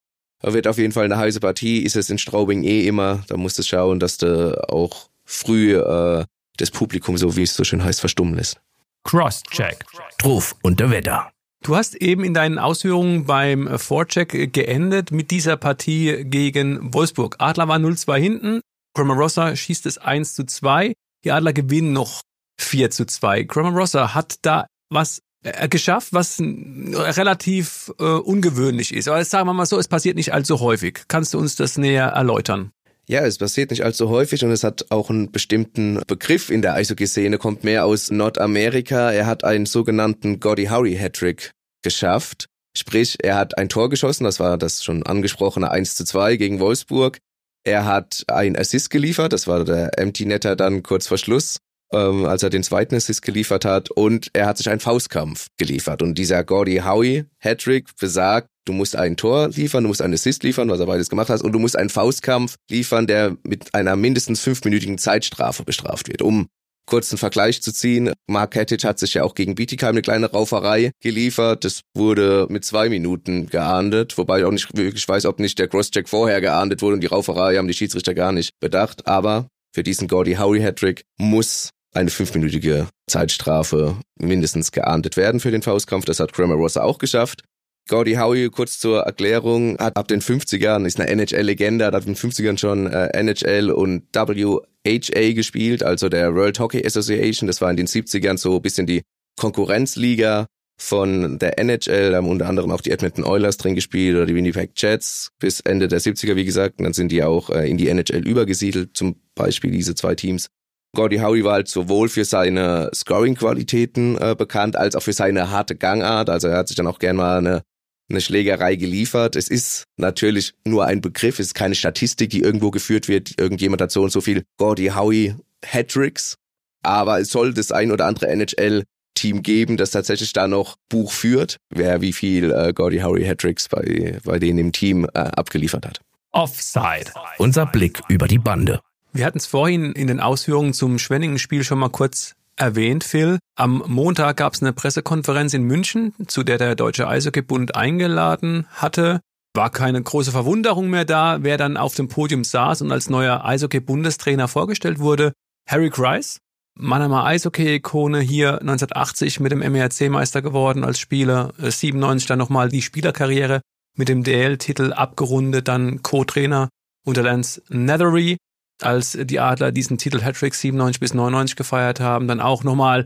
Da 0.41 0.53
wird 0.53 0.67
auf 0.67 0.77
jeden 0.77 0.93
Fall 0.93 1.05
eine 1.05 1.17
heiße 1.17 1.39
Partie. 1.39 1.83
Ist 1.83 1.95
es 1.95 2.09
in 2.09 2.17
Straubing 2.17 2.63
eh 2.63 2.87
immer. 2.87 3.23
Da 3.27 3.37
musst 3.37 3.57
du 3.59 3.63
schauen, 3.63 3.99
dass 3.99 4.17
du 4.17 4.69
auch 4.69 5.09
früh 5.23 5.75
äh, 5.75 6.25
das 6.57 6.71
Publikum, 6.71 7.17
so 7.17 7.35
wie 7.35 7.43
es 7.43 7.55
so 7.55 7.63
schön 7.63 7.83
heißt, 7.83 7.99
verstummen 7.99 8.35
lässt. 8.35 8.59
Crosscheck. 9.03 9.85
Truff 10.17 10.55
unter 10.61 10.89
Wetter. 10.89 11.31
Du 11.61 11.75
hast 11.75 11.95
eben 11.95 12.23
in 12.23 12.33
deinen 12.33 12.59
Ausführungen 12.59 13.25
beim 13.25 13.79
Vorcheck 13.79 14.53
geendet 14.53 15.11
mit 15.11 15.31
dieser 15.31 15.57
Partie 15.57 16.23
gegen 16.23 16.93
Wolfsburg. 16.93 17.37
Adler 17.39 17.67
war 17.67 17.77
0-2 17.77 18.17
hinten, 18.19 18.61
Cramarossa 18.95 19.55
schießt 19.55 19.85
es 19.85 19.97
1 19.97 20.35
zu 20.35 20.45
2. 20.45 20.93
Die 21.23 21.31
Adler 21.31 21.53
gewinnen 21.53 21.93
noch 21.93 22.21
4 22.59 22.89
zu 22.89 23.05
2. 23.05 23.43
Graham 23.43 23.75
Rosser 23.75 24.15
hat 24.15 24.35
da 24.41 24.65
was 24.89 25.19
äh, 25.43 25.67
geschafft, 25.67 26.13
was 26.13 26.39
relativ 26.39 27.91
äh, 27.99 28.03
ungewöhnlich 28.03 28.93
ist. 28.93 29.07
Aber 29.07 29.23
sagen 29.25 29.47
wir 29.47 29.53
mal 29.53 29.65
so, 29.65 29.77
es 29.77 29.89
passiert 29.89 30.15
nicht 30.15 30.33
allzu 30.33 30.61
häufig. 30.61 31.03
Kannst 31.07 31.33
du 31.33 31.39
uns 31.39 31.55
das 31.55 31.77
näher 31.77 32.07
erläutern? 32.07 32.71
Ja, 33.07 33.21
es 33.21 33.37
passiert 33.37 33.69
nicht 33.69 33.83
allzu 33.83 34.09
häufig 34.09 34.43
und 34.43 34.51
es 34.51 34.63
hat 34.63 34.87
auch 34.89 35.11
einen 35.11 35.31
bestimmten 35.31 36.01
Begriff 36.07 36.49
in 36.49 36.63
der 36.63 36.73
Eishockey-Szene, 36.73 37.37
kommt 37.37 37.63
mehr 37.63 37.85
aus 37.85 38.09
Nordamerika. 38.09 39.11
Er 39.11 39.27
hat 39.27 39.43
einen 39.43 39.67
sogenannten 39.67 40.39
Gordy 40.39 40.67
Howie 40.67 40.97
Hattrick 40.97 41.51
geschafft. 41.83 42.47
Sprich, 42.75 43.17
er 43.21 43.35
hat 43.35 43.57
ein 43.57 43.69
Tor 43.69 43.89
geschossen, 43.89 44.23
das 44.23 44.39
war 44.39 44.57
das 44.57 44.83
schon 44.83 45.03
angesprochene 45.03 45.69
1 45.69 45.95
zu 45.95 46.03
2 46.03 46.37
gegen 46.37 46.59
Wolfsburg. 46.59 47.19
Er 47.65 47.85
hat 47.85 48.23
ein 48.27 48.55
Assist 48.57 48.89
geliefert, 48.89 49.33
das 49.33 49.47
war 49.47 49.65
der 49.65 49.97
Empty 49.99 50.25
Netter 50.25 50.55
dann 50.55 50.83
kurz 50.83 51.07
vor 51.07 51.17
Schluss 51.17 51.57
ähm, 51.93 52.25
als 52.25 52.43
er 52.43 52.49
den 52.49 52.63
zweiten 52.63 52.95
Assist 52.95 53.21
geliefert 53.21 53.65
hat. 53.65 53.91
Und 53.91 54.29
er 54.33 54.47
hat 54.47 54.57
sich 54.57 54.69
einen 54.69 54.79
Faustkampf 54.79 55.47
geliefert. 55.57 56.01
Und 56.01 56.17
dieser 56.17 56.43
Gordy 56.43 56.81
Howie 56.83 57.25
Hattrick 57.39 57.89
besagt, 57.99 58.49
du 58.65 58.73
musst 58.73 58.95
ein 58.95 59.17
Tor 59.17 59.49
liefern, 59.49 59.83
du 59.83 59.89
musst 59.89 60.01
einen 60.01 60.13
Assist 60.13 60.43
liefern, 60.43 60.69
was 60.69 60.79
er 60.79 60.87
beides 60.87 61.09
gemacht 61.09 61.29
hat, 61.29 61.41
und 61.41 61.51
du 61.51 61.59
musst 61.59 61.77
einen 61.77 61.89
Faustkampf 61.89 62.55
liefern, 62.69 63.07
der 63.07 63.37
mit 63.43 63.73
einer 63.73 63.95
mindestens 63.95 64.41
fünfminütigen 64.41 64.97
Zeitstrafe 64.97 65.63
bestraft 65.63 66.07
wird, 66.07 66.21
um 66.21 66.47
kurzen 66.85 67.17
Vergleich 67.17 67.61
zu 67.61 67.71
ziehen. 67.71 68.13
Mark 68.27 68.51
Kettich 68.51 68.85
hat 68.85 68.99
sich 68.99 69.15
ja 69.15 69.23
auch 69.23 69.35
gegen 69.35 69.55
Bietigheim 69.55 69.91
eine 69.91 70.01
kleine 70.01 70.31
Rauferei 70.31 70.91
geliefert. 71.01 71.65
Das 71.65 71.81
wurde 71.95 72.47
mit 72.49 72.65
zwei 72.65 72.89
Minuten 72.89 73.47
geahndet, 73.47 74.17
wobei 74.17 74.39
ich 74.39 74.45
auch 74.45 74.51
nicht 74.51 74.75
wirklich 74.77 75.07
weiß, 75.07 75.25
ob 75.25 75.39
nicht 75.39 75.59
der 75.59 75.67
Crosscheck 75.67 76.09
vorher 76.09 76.41
geahndet 76.41 76.81
wurde 76.81 76.95
und 76.95 77.01
die 77.01 77.07
Rauferei 77.07 77.57
haben 77.57 77.67
die 77.67 77.73
Schiedsrichter 77.73 78.13
gar 78.13 78.31
nicht 78.31 78.51
bedacht. 78.59 79.07
Aber 79.07 79.47
für 79.73 79.83
diesen 79.83 80.07
Gordy 80.07 80.35
Howie 80.35 80.61
Hattrick 80.61 81.03
muss 81.17 81.69
eine 81.93 82.09
fünfminütige 82.09 82.87
Zeitstrafe 83.07 83.97
mindestens 84.19 84.71
geahndet 84.71 85.17
werden 85.17 85.39
für 85.39 85.51
den 85.51 85.61
Faustkampf. 85.61 86.05
Das 86.05 86.19
hat 86.19 86.33
Kramer 86.33 86.55
Ross 86.55 86.77
auch 86.77 86.97
geschafft. 86.97 87.43
Gordy 87.87 88.15
Howie, 88.15 88.49
kurz 88.49 88.79
zur 88.79 89.01
Erklärung, 89.01 89.77
hat 89.77 89.95
ab 89.95 90.07
den 90.07 90.21
50ern, 90.21 90.85
ist 90.85 90.99
eine 90.99 91.09
NHL-Legende, 91.09 91.85
hat 91.85 91.93
ab 91.93 92.05
den 92.05 92.15
50ern 92.15 92.57
schon 92.57 92.87
äh, 92.87 93.09
NHL 93.13 93.69
und 93.69 94.03
WHA 94.13 95.33
gespielt, 95.33 95.83
also 95.83 96.09
der 96.09 96.33
World 96.33 96.59
Hockey 96.59 96.83
Association. 96.85 97.45
Das 97.47 97.61
war 97.61 97.69
in 97.69 97.77
den 97.77 97.87
70ern 97.87 98.37
so 98.37 98.55
ein 98.55 98.61
bisschen 98.61 98.87
die 98.87 99.03
Konkurrenzliga 99.39 100.47
von 100.77 101.39
der 101.39 101.59
NHL, 101.59 102.11
da 102.11 102.17
haben 102.17 102.27
unter 102.27 102.47
anderem 102.47 102.71
auch 102.71 102.81
die 102.81 102.91
Edmonton 102.91 103.23
Oilers 103.23 103.57
drin 103.57 103.75
gespielt 103.75 104.15
oder 104.15 104.25
die 104.25 104.35
Winnipeg 104.35 104.71
Jets 104.75 105.29
bis 105.39 105.61
Ende 105.61 105.87
der 105.87 106.01
70er, 106.01 106.35
wie 106.35 106.43
gesagt. 106.43 106.79
Und 106.79 106.85
dann 106.85 106.93
sind 106.93 107.11
die 107.11 107.23
auch 107.23 107.49
äh, 107.49 107.69
in 107.69 107.77
die 107.77 107.87
NHL 107.87 108.27
übergesiedelt, 108.27 108.97
zum 108.97 109.15
Beispiel 109.35 109.71
diese 109.71 109.95
zwei 109.95 110.15
Teams. 110.15 110.47
Gordy 110.95 111.17
Howie 111.17 111.43
war 111.43 111.53
halt 111.53 111.67
sowohl 111.67 112.09
für 112.09 112.25
seine 112.25 112.89
Scoring-Qualitäten 112.93 114.17
äh, 114.17 114.35
bekannt, 114.37 114.75
als 114.75 114.95
auch 114.95 115.03
für 115.03 115.13
seine 115.13 115.51
harte 115.51 115.75
Gangart. 115.75 116.29
Also 116.29 116.47
er 116.47 116.57
hat 116.57 116.67
sich 116.67 116.77
dann 116.77 116.87
auch 116.87 116.99
gern 116.99 117.17
mal 117.17 117.37
eine, 117.37 117.61
eine 118.09 118.21
Schlägerei 118.21 118.75
geliefert. 118.75 119.35
Es 119.35 119.47
ist 119.47 119.85
natürlich 119.97 120.53
nur 120.65 120.85
ein 120.85 121.01
Begriff, 121.01 121.39
es 121.39 121.47
ist 121.47 121.53
keine 121.55 121.75
Statistik, 121.75 122.29
die 122.29 122.41
irgendwo 122.41 122.71
geführt 122.71 123.07
wird. 123.07 123.39
Irgendjemand 123.39 123.81
hat 123.81 123.91
so 123.91 124.03
und 124.03 124.11
so 124.11 124.21
viel 124.21 124.43
Gordy 124.57 124.87
Howie 124.87 125.35
Hattricks. 125.65 126.35
Aber 126.83 127.19
es 127.19 127.29
soll 127.29 127.53
das 127.53 127.71
ein 127.71 127.91
oder 127.91 128.05
andere 128.05 128.27
NHL-Team 128.27 129.41
geben, 129.41 129.77
das 129.77 129.91
tatsächlich 129.91 130.33
da 130.33 130.47
noch 130.47 130.75
Buch 130.89 131.11
führt, 131.11 131.57
wer 131.69 132.01
wie 132.01 132.13
viel 132.13 132.51
äh, 132.51 132.73
Gordy 132.73 132.99
Howie 132.99 133.25
Hattricks 133.25 133.67
bei, 133.69 134.19
bei 134.23 134.37
denen 134.37 134.59
im 134.59 134.71
Team 134.71 135.05
äh, 135.05 135.19
abgeliefert 135.19 135.87
hat. 135.87 135.99
Offside. 136.31 137.11
Unser 137.37 137.65
Blick 137.65 138.01
über 138.09 138.27
die 138.27 138.37
Bande. 138.37 138.81
Wir 139.13 139.25
hatten 139.25 139.37
es 139.37 139.45
vorhin 139.45 139.93
in 139.93 140.07
den 140.07 140.19
Ausführungen 140.19 140.73
zum 140.73 140.99
Schwenningen-Spiel 140.99 141.63
schon 141.63 141.79
mal 141.79 141.89
kurz 141.89 142.35
erwähnt, 142.57 143.03
Phil. 143.03 143.39
Am 143.55 143.83
Montag 143.87 144.37
gab 144.37 144.53
es 144.53 144.61
eine 144.61 144.73
Pressekonferenz 144.73 145.53
in 145.53 145.63
München, 145.63 146.13
zu 146.27 146.43
der 146.43 146.57
der 146.57 146.75
Deutsche 146.75 147.07
Eishockeybund 147.07 147.75
eingeladen 147.75 148.67
hatte. 148.71 149.21
War 149.53 149.69
keine 149.69 150.01
große 150.01 150.31
Verwunderung 150.31 150.89
mehr 150.89 151.05
da, 151.05 151.37
wer 151.41 151.57
dann 151.57 151.77
auf 151.77 151.95
dem 151.95 152.09
Podium 152.09 152.43
saß 152.43 152.81
und 152.81 152.91
als 152.91 153.09
neuer 153.09 153.45
Eishockey-Bundestrainer 153.45 154.47
vorgestellt 154.47 154.99
wurde. 154.99 155.31
Harry 155.67 155.89
Kreis, 155.89 156.39
Mannheimer 156.77 157.23
Eishockey-Ikone 157.25 158.19
hier 158.19 158.59
1980 158.59 159.39
mit 159.39 159.53
dem 159.53 159.59
MERC-Meister 159.59 160.41
geworden 160.41 160.83
als 160.83 160.99
Spieler, 160.99 161.53
97 161.57 162.27
dann 162.27 162.39
nochmal 162.39 162.67
die 162.67 162.81
Spielerkarriere 162.81 163.61
mit 163.95 164.09
dem 164.09 164.23
DL-Titel 164.23 164.91
abgerundet, 164.91 165.69
dann 165.69 166.03
Co-Trainer 166.03 166.67
unter 167.05 167.23
Lance 167.23 167.61
Nethery 167.69 168.37
als 168.81 169.17
die 169.19 169.39
Adler 169.39 169.71
diesen 169.71 169.97
Titel 169.97 170.21
Hattrick 170.21 170.55
97 170.55 170.99
bis 170.99 171.13
99 171.13 171.55
gefeiert 171.55 171.99
haben. 171.99 172.27
Dann 172.27 172.39
auch 172.39 172.63
nochmal 172.63 173.05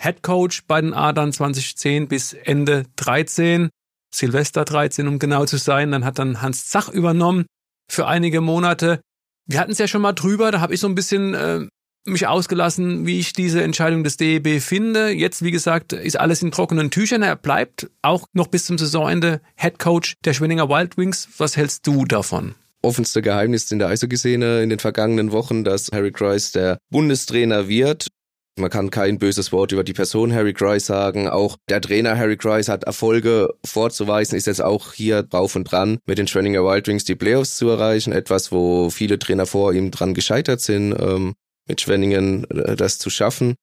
Head 0.00 0.22
Coach 0.22 0.64
bei 0.66 0.80
den 0.80 0.94
Adlern 0.94 1.32
2010 1.32 2.08
bis 2.08 2.32
Ende 2.32 2.84
13, 2.96 3.68
Silvester 4.14 4.64
13, 4.64 5.08
um 5.08 5.18
genau 5.18 5.44
zu 5.44 5.56
sein. 5.56 5.90
Dann 5.90 6.04
hat 6.04 6.18
dann 6.18 6.40
Hans 6.40 6.68
Zach 6.68 6.88
übernommen 6.88 7.46
für 7.90 8.06
einige 8.06 8.40
Monate. 8.40 9.00
Wir 9.46 9.60
hatten 9.60 9.72
es 9.72 9.78
ja 9.78 9.88
schon 9.88 10.02
mal 10.02 10.12
drüber, 10.12 10.52
da 10.52 10.60
habe 10.60 10.74
ich 10.74 10.80
so 10.80 10.86
ein 10.86 10.94
bisschen 10.94 11.34
äh, 11.34 11.66
mich 12.04 12.26
ausgelassen, 12.26 13.06
wie 13.06 13.18
ich 13.18 13.32
diese 13.32 13.62
Entscheidung 13.62 14.04
des 14.04 14.16
DEB 14.16 14.60
finde. 14.60 15.10
Jetzt, 15.10 15.42
wie 15.42 15.50
gesagt, 15.50 15.92
ist 15.92 16.18
alles 16.18 16.42
in 16.42 16.50
trockenen 16.50 16.90
Tüchern. 16.90 17.22
Er 17.22 17.36
bleibt 17.36 17.90
auch 18.02 18.26
noch 18.32 18.48
bis 18.48 18.66
zum 18.66 18.78
Saisonende 18.78 19.40
Head 19.56 19.78
Coach 19.78 20.14
der 20.24 20.34
Schwenninger 20.34 20.68
Wild 20.68 20.96
Wings. 20.96 21.28
Was 21.38 21.56
hältst 21.56 21.86
du 21.86 22.04
davon? 22.04 22.54
Offenste 22.82 23.22
Geheimnis 23.22 23.70
in 23.70 23.78
der 23.78 23.88
Eishockey-Szene 23.88 24.62
in 24.62 24.70
den 24.70 24.78
vergangenen 24.78 25.32
Wochen, 25.32 25.64
dass 25.64 25.90
Harry 25.92 26.10
Grice 26.10 26.52
der 26.52 26.78
Bundestrainer 26.90 27.68
wird. 27.68 28.08
Man 28.58 28.70
kann 28.70 28.90
kein 28.90 29.18
böses 29.18 29.52
Wort 29.52 29.72
über 29.72 29.84
die 29.84 29.92
Person 29.92 30.32
Harry 30.32 30.52
Grice 30.52 30.86
sagen. 30.86 31.28
Auch 31.28 31.56
der 31.68 31.80
Trainer 31.80 32.18
Harry 32.18 32.36
Grice 32.36 32.68
hat 32.68 32.84
Erfolge 32.84 33.54
vorzuweisen, 33.64 34.36
ist 34.36 34.46
jetzt 34.46 34.62
auch 34.62 34.92
hier 34.92 35.22
drauf 35.22 35.54
und 35.54 35.64
dran, 35.64 35.98
mit 36.06 36.18
den 36.18 36.26
Schwenninger 36.26 36.64
Wild 36.64 36.88
Wings 36.88 37.04
die 37.04 37.14
Playoffs 37.14 37.56
zu 37.56 37.68
erreichen. 37.68 38.12
Etwas, 38.12 38.50
wo 38.50 38.90
viele 38.90 39.18
Trainer 39.18 39.46
vor 39.46 39.72
ihm 39.72 39.90
dran 39.90 40.14
gescheitert 40.14 40.60
sind, 40.60 40.92
ähm, 41.00 41.34
mit 41.68 41.80
Schwenningen 41.80 42.50
äh, 42.50 42.76
das 42.76 42.98
zu 42.98 43.10
schaffen. 43.10 43.54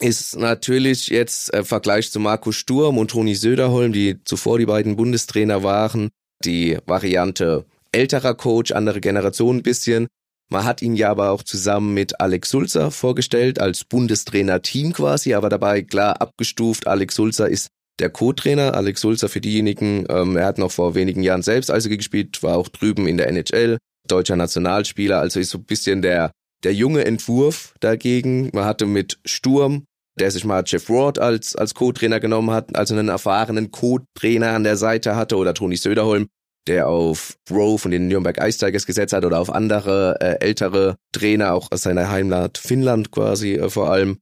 Ist 0.00 0.36
natürlich 0.36 1.08
jetzt 1.08 1.50
im 1.50 1.64
Vergleich 1.64 2.10
zu 2.12 2.20
Markus 2.20 2.56
Sturm 2.56 2.98
und 2.98 3.10
Toni 3.10 3.34
Söderholm, 3.34 3.92
die 3.92 4.22
zuvor 4.24 4.58
die 4.58 4.66
beiden 4.66 4.96
Bundestrainer 4.96 5.62
waren, 5.62 6.10
die 6.44 6.78
Variante 6.86 7.64
älterer 7.96 8.34
Coach, 8.34 8.72
andere 8.72 9.00
Generation 9.00 9.56
ein 9.56 9.62
bisschen. 9.62 10.06
Man 10.48 10.64
hat 10.64 10.80
ihn 10.80 10.94
ja 10.94 11.10
aber 11.10 11.30
auch 11.30 11.42
zusammen 11.42 11.94
mit 11.94 12.20
Alex 12.20 12.50
Sulzer 12.50 12.90
vorgestellt, 12.92 13.58
als 13.58 13.84
Bundestrainer-Team 13.84 14.92
quasi, 14.92 15.34
aber 15.34 15.48
dabei 15.48 15.82
klar 15.82 16.20
abgestuft. 16.20 16.86
Alex 16.86 17.16
Sulzer 17.16 17.48
ist 17.48 17.68
der 17.98 18.10
Co-Trainer. 18.10 18.74
Alex 18.74 19.00
Sulzer 19.00 19.28
für 19.28 19.40
diejenigen, 19.40 20.04
ähm, 20.08 20.36
er 20.36 20.46
hat 20.46 20.58
noch 20.58 20.70
vor 20.70 20.94
wenigen 20.94 21.22
Jahren 21.22 21.42
selbst 21.42 21.70
Eishockey 21.70 21.96
gespielt, 21.96 22.42
war 22.42 22.56
auch 22.58 22.68
drüben 22.68 23.08
in 23.08 23.16
der 23.16 23.28
NHL, 23.28 23.78
deutscher 24.06 24.36
Nationalspieler, 24.36 25.18
also 25.18 25.40
ist 25.40 25.50
so 25.50 25.58
ein 25.58 25.64
bisschen 25.64 26.02
der, 26.02 26.30
der 26.62 26.74
junge 26.74 27.04
Entwurf 27.04 27.74
dagegen. 27.80 28.50
Man 28.52 28.64
hatte 28.66 28.86
mit 28.86 29.18
Sturm, 29.24 29.84
der 30.20 30.30
sich 30.30 30.44
mal 30.44 30.62
Jeff 30.64 30.88
Ward 30.88 31.18
als, 31.18 31.56
als 31.56 31.74
Co-Trainer 31.74 32.20
genommen 32.20 32.50
hat, 32.50 32.76
also 32.76 32.94
einen 32.94 33.08
erfahrenen 33.08 33.72
Co-Trainer 33.72 34.50
an 34.50 34.64
der 34.64 34.76
Seite 34.76 35.16
hatte, 35.16 35.36
oder 35.36 35.54
Toni 35.54 35.76
Söderholm, 35.76 36.28
der 36.66 36.88
auf 36.88 37.36
Bro 37.48 37.78
von 37.78 37.90
den 37.90 38.08
Nürnberg 38.08 38.38
Ice 38.40 38.58
Tigers 38.58 38.86
gesetzt 38.86 39.12
hat 39.12 39.24
oder 39.24 39.40
auf 39.40 39.50
andere 39.50 40.16
äh, 40.20 40.44
ältere 40.44 40.96
Trainer, 41.12 41.54
auch 41.54 41.70
aus 41.70 41.82
seiner 41.82 42.10
Heimat 42.10 42.58
Finnland 42.58 43.10
quasi 43.10 43.54
äh, 43.54 43.70
vor 43.70 43.90
allem. 43.90 44.18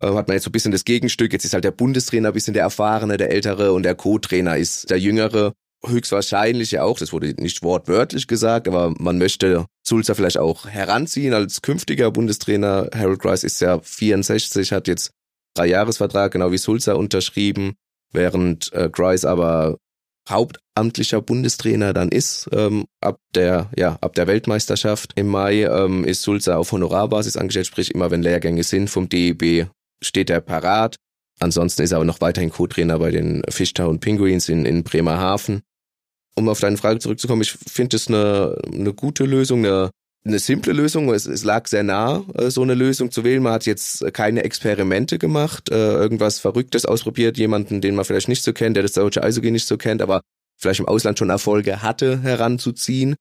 Äh, 0.00 0.14
hat 0.14 0.28
man 0.28 0.34
jetzt 0.34 0.44
so 0.44 0.50
ein 0.50 0.52
bisschen 0.52 0.72
das 0.72 0.84
Gegenstück. 0.84 1.32
Jetzt 1.32 1.44
ist 1.44 1.52
halt 1.52 1.64
der 1.64 1.72
Bundestrainer 1.72 2.28
ein 2.28 2.34
bisschen 2.34 2.54
der 2.54 2.62
Erfahrene, 2.62 3.16
der 3.16 3.30
Ältere 3.30 3.72
und 3.72 3.82
der 3.82 3.94
Co-Trainer 3.94 4.56
ist 4.56 4.90
der 4.90 4.98
Jüngere. 4.98 5.52
Höchstwahrscheinlich 5.84 6.72
ja 6.72 6.82
auch, 6.82 6.98
das 6.98 7.12
wurde 7.12 7.34
nicht 7.38 7.62
wortwörtlich 7.62 8.26
gesagt, 8.26 8.68
aber 8.68 8.92
man 8.98 9.16
möchte 9.16 9.64
Sulzer 9.82 10.14
vielleicht 10.14 10.36
auch 10.36 10.66
heranziehen 10.66 11.32
als 11.32 11.62
künftiger 11.62 12.10
Bundestrainer. 12.10 12.90
Harold 12.94 13.18
Grice 13.18 13.44
ist 13.44 13.60
ja 13.60 13.80
64, 13.80 14.72
hat 14.72 14.88
jetzt 14.88 15.10
drei 15.54 15.68
Jahresvertrag, 15.68 16.32
genau 16.32 16.52
wie 16.52 16.58
Sulzer 16.58 16.98
unterschrieben, 16.98 17.76
während 18.12 18.70
äh, 18.74 18.90
Grice 18.92 19.24
aber 19.24 19.78
hauptamtlicher 20.28 21.20
Bundestrainer 21.20 21.92
dann 21.92 22.10
ist. 22.10 22.48
Ähm, 22.52 22.86
ab 23.00 23.20
der 23.34 23.70
ja 23.76 23.98
ab 24.00 24.14
der 24.14 24.26
Weltmeisterschaft 24.26 25.12
im 25.16 25.28
Mai 25.28 25.62
ähm, 25.62 26.04
ist 26.04 26.22
Sulzer 26.22 26.58
auf 26.58 26.72
Honorarbasis 26.72 27.36
angestellt, 27.36 27.66
sprich 27.66 27.94
immer 27.94 28.10
wenn 28.10 28.22
Lehrgänge 28.22 28.62
sind 28.62 28.90
vom 28.90 29.08
DEB 29.08 29.68
steht 30.02 30.30
er 30.30 30.40
parat. 30.40 30.96
Ansonsten 31.40 31.82
ist 31.82 31.92
er 31.92 31.96
aber 31.96 32.04
noch 32.04 32.20
weiterhin 32.20 32.50
Co-Trainer 32.50 32.98
bei 32.98 33.10
den 33.10 33.42
Fishtown 33.48 34.00
Penguins 34.00 34.48
in, 34.48 34.66
in 34.66 34.82
Bremerhaven. 34.82 35.62
Um 36.36 36.48
auf 36.48 36.60
deine 36.60 36.76
Frage 36.76 37.00
zurückzukommen, 37.00 37.42
ich 37.42 37.52
finde 37.52 37.96
es 37.96 38.08
eine, 38.08 38.56
eine 38.72 38.92
gute 38.92 39.24
Lösung, 39.24 39.64
eine 39.64 39.90
eine 40.24 40.38
simple 40.38 40.72
Lösung. 40.72 41.12
Es, 41.12 41.26
es 41.26 41.44
lag 41.44 41.66
sehr 41.66 41.82
nah, 41.82 42.24
äh, 42.34 42.50
so 42.50 42.62
eine 42.62 42.74
Lösung 42.74 43.10
zu 43.10 43.24
wählen. 43.24 43.42
Man 43.42 43.52
hat 43.52 43.66
jetzt 43.66 44.04
keine 44.12 44.44
Experimente 44.44 45.18
gemacht, 45.18 45.70
äh, 45.70 45.74
irgendwas 45.74 46.38
Verrücktes 46.38 46.84
ausprobiert, 46.84 47.38
jemanden, 47.38 47.80
den 47.80 47.94
man 47.94 48.04
vielleicht 48.04 48.28
nicht 48.28 48.42
so 48.42 48.52
kennt, 48.52 48.76
der 48.76 48.82
das 48.82 48.92
deutsche 48.92 49.22
Eishockey 49.22 49.50
nicht 49.50 49.66
so 49.66 49.76
kennt, 49.76 50.02
aber 50.02 50.20
vielleicht 50.58 50.80
im 50.80 50.88
Ausland 50.88 51.18
schon 51.18 51.30
Erfolge 51.30 51.82
hatte, 51.82 52.22
heranzuziehen. 52.22 53.16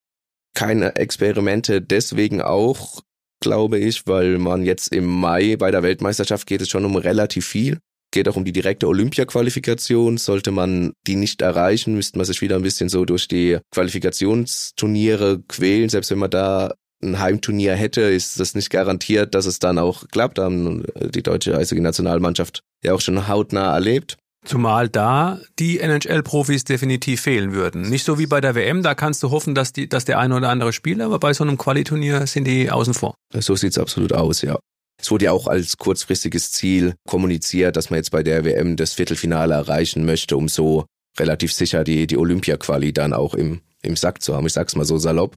Keine 0.54 0.96
Experimente 0.96 1.82
deswegen 1.82 2.42
auch, 2.42 3.02
glaube 3.42 3.80
ich, 3.80 4.08
weil 4.08 4.38
man 4.38 4.66
jetzt 4.66 4.94
im 4.94 5.06
Mai 5.06 5.56
bei 5.56 5.72
der 5.72 5.84
Weltmeisterschaft 5.84 6.48
geht 6.48 6.62
es 6.62 6.70
schon 6.70 6.86
um 6.86 6.98
relativ 6.98 7.46
viel. 7.46 7.80
Geht 8.12 8.28
auch 8.28 8.36
um 8.36 8.44
die 8.44 8.52
direkte 8.52 8.88
Olympia-Qualifikation. 8.88 10.18
Sollte 10.18 10.52
man 10.52 10.94
die 11.06 11.16
nicht 11.16 11.42
erreichen, 11.44 11.94
müsste 11.94 12.18
man 12.18 12.26
sich 12.26 12.42
wieder 12.42 12.56
ein 12.56 12.64
bisschen 12.64 12.90
so 12.90 13.06
durch 13.06 13.28
die 13.28 13.60
Qualifikationsturniere 13.72 15.44
quälen. 15.48 15.90
Selbst 15.90 16.10
wenn 16.10 16.18
man 16.18 16.32
da 16.32 16.74
ein 17.02 17.20
Heimturnier 17.20 17.76
hätte, 17.76 18.02
ist 18.02 18.40
das 18.40 18.56
nicht 18.56 18.70
garantiert, 18.70 19.36
dass 19.36 19.46
es 19.46 19.60
dann 19.60 19.78
auch 19.78 20.08
klappt. 20.10 20.40
Haben 20.40 20.84
die 21.14 21.24
deutsche 21.24 21.58
Eishockey-Nationalmannschaft 21.58 22.62
ja 22.84 22.94
auch 22.94 23.02
schon 23.02 23.28
hautnah 23.28 23.74
erlebt. 23.74 24.18
Zumal 24.46 24.88
da 24.88 25.40
die 25.60 25.80
NHL-Profis 25.80 26.64
definitiv 26.64 27.22
fehlen 27.22 27.52
würden. 27.52 27.90
Nicht 27.90 28.06
so 28.06 28.18
wie 28.20 28.26
bei 28.26 28.40
der 28.40 28.56
WM, 28.56 28.84
da 28.84 28.96
kannst 28.96 29.22
du 29.22 29.32
hoffen, 29.32 29.54
dass, 29.54 29.74
die, 29.74 29.90
dass 29.90 30.06
der 30.06 30.18
eine 30.18 30.36
oder 30.36 30.50
andere 30.50 30.72
spielt, 30.72 31.02
aber 31.02 31.20
bei 31.20 31.34
so 31.34 31.44
einem 31.44 31.58
Qualiturnier 31.58 32.26
sind 32.26 32.46
die 32.46 32.72
außen 32.72 32.94
vor. 32.94 33.16
So 33.34 33.56
sieht's 33.56 33.78
absolut 33.78 34.14
aus, 34.14 34.42
ja. 34.42 34.58
Es 35.02 35.12
wurde 35.12 35.26
ja 35.26 35.32
auch 35.32 35.48
als 35.48 35.78
kurzfristiges 35.78 36.52
Ziel 36.52 36.96
kommuniziert, 37.08 37.76
dass 37.76 37.90
man 37.90 37.98
jetzt 37.98 38.12
bei 38.12 38.24
der 38.24 38.44
WM 38.46 38.76
das 38.76 38.94
Viertelfinale 38.94 39.54
erreichen 39.54 40.06
möchte, 40.06 40.36
um 40.36 40.48
so 40.50 40.86
relativ 41.18 41.54
sicher 41.54 41.84
die, 41.84 42.08
die 42.08 42.18
Olympia-Quali 42.18 42.94
dann 42.94 43.14
auch 43.14 43.34
im, 43.34 43.62
im 43.82 43.96
Sack 43.96 44.22
zu 44.22 44.36
haben. 44.36 44.48
Ich 44.48 44.54
sag's 44.54 44.76
mal 44.76 44.86
so 44.86 44.98
salopp. 44.98 45.36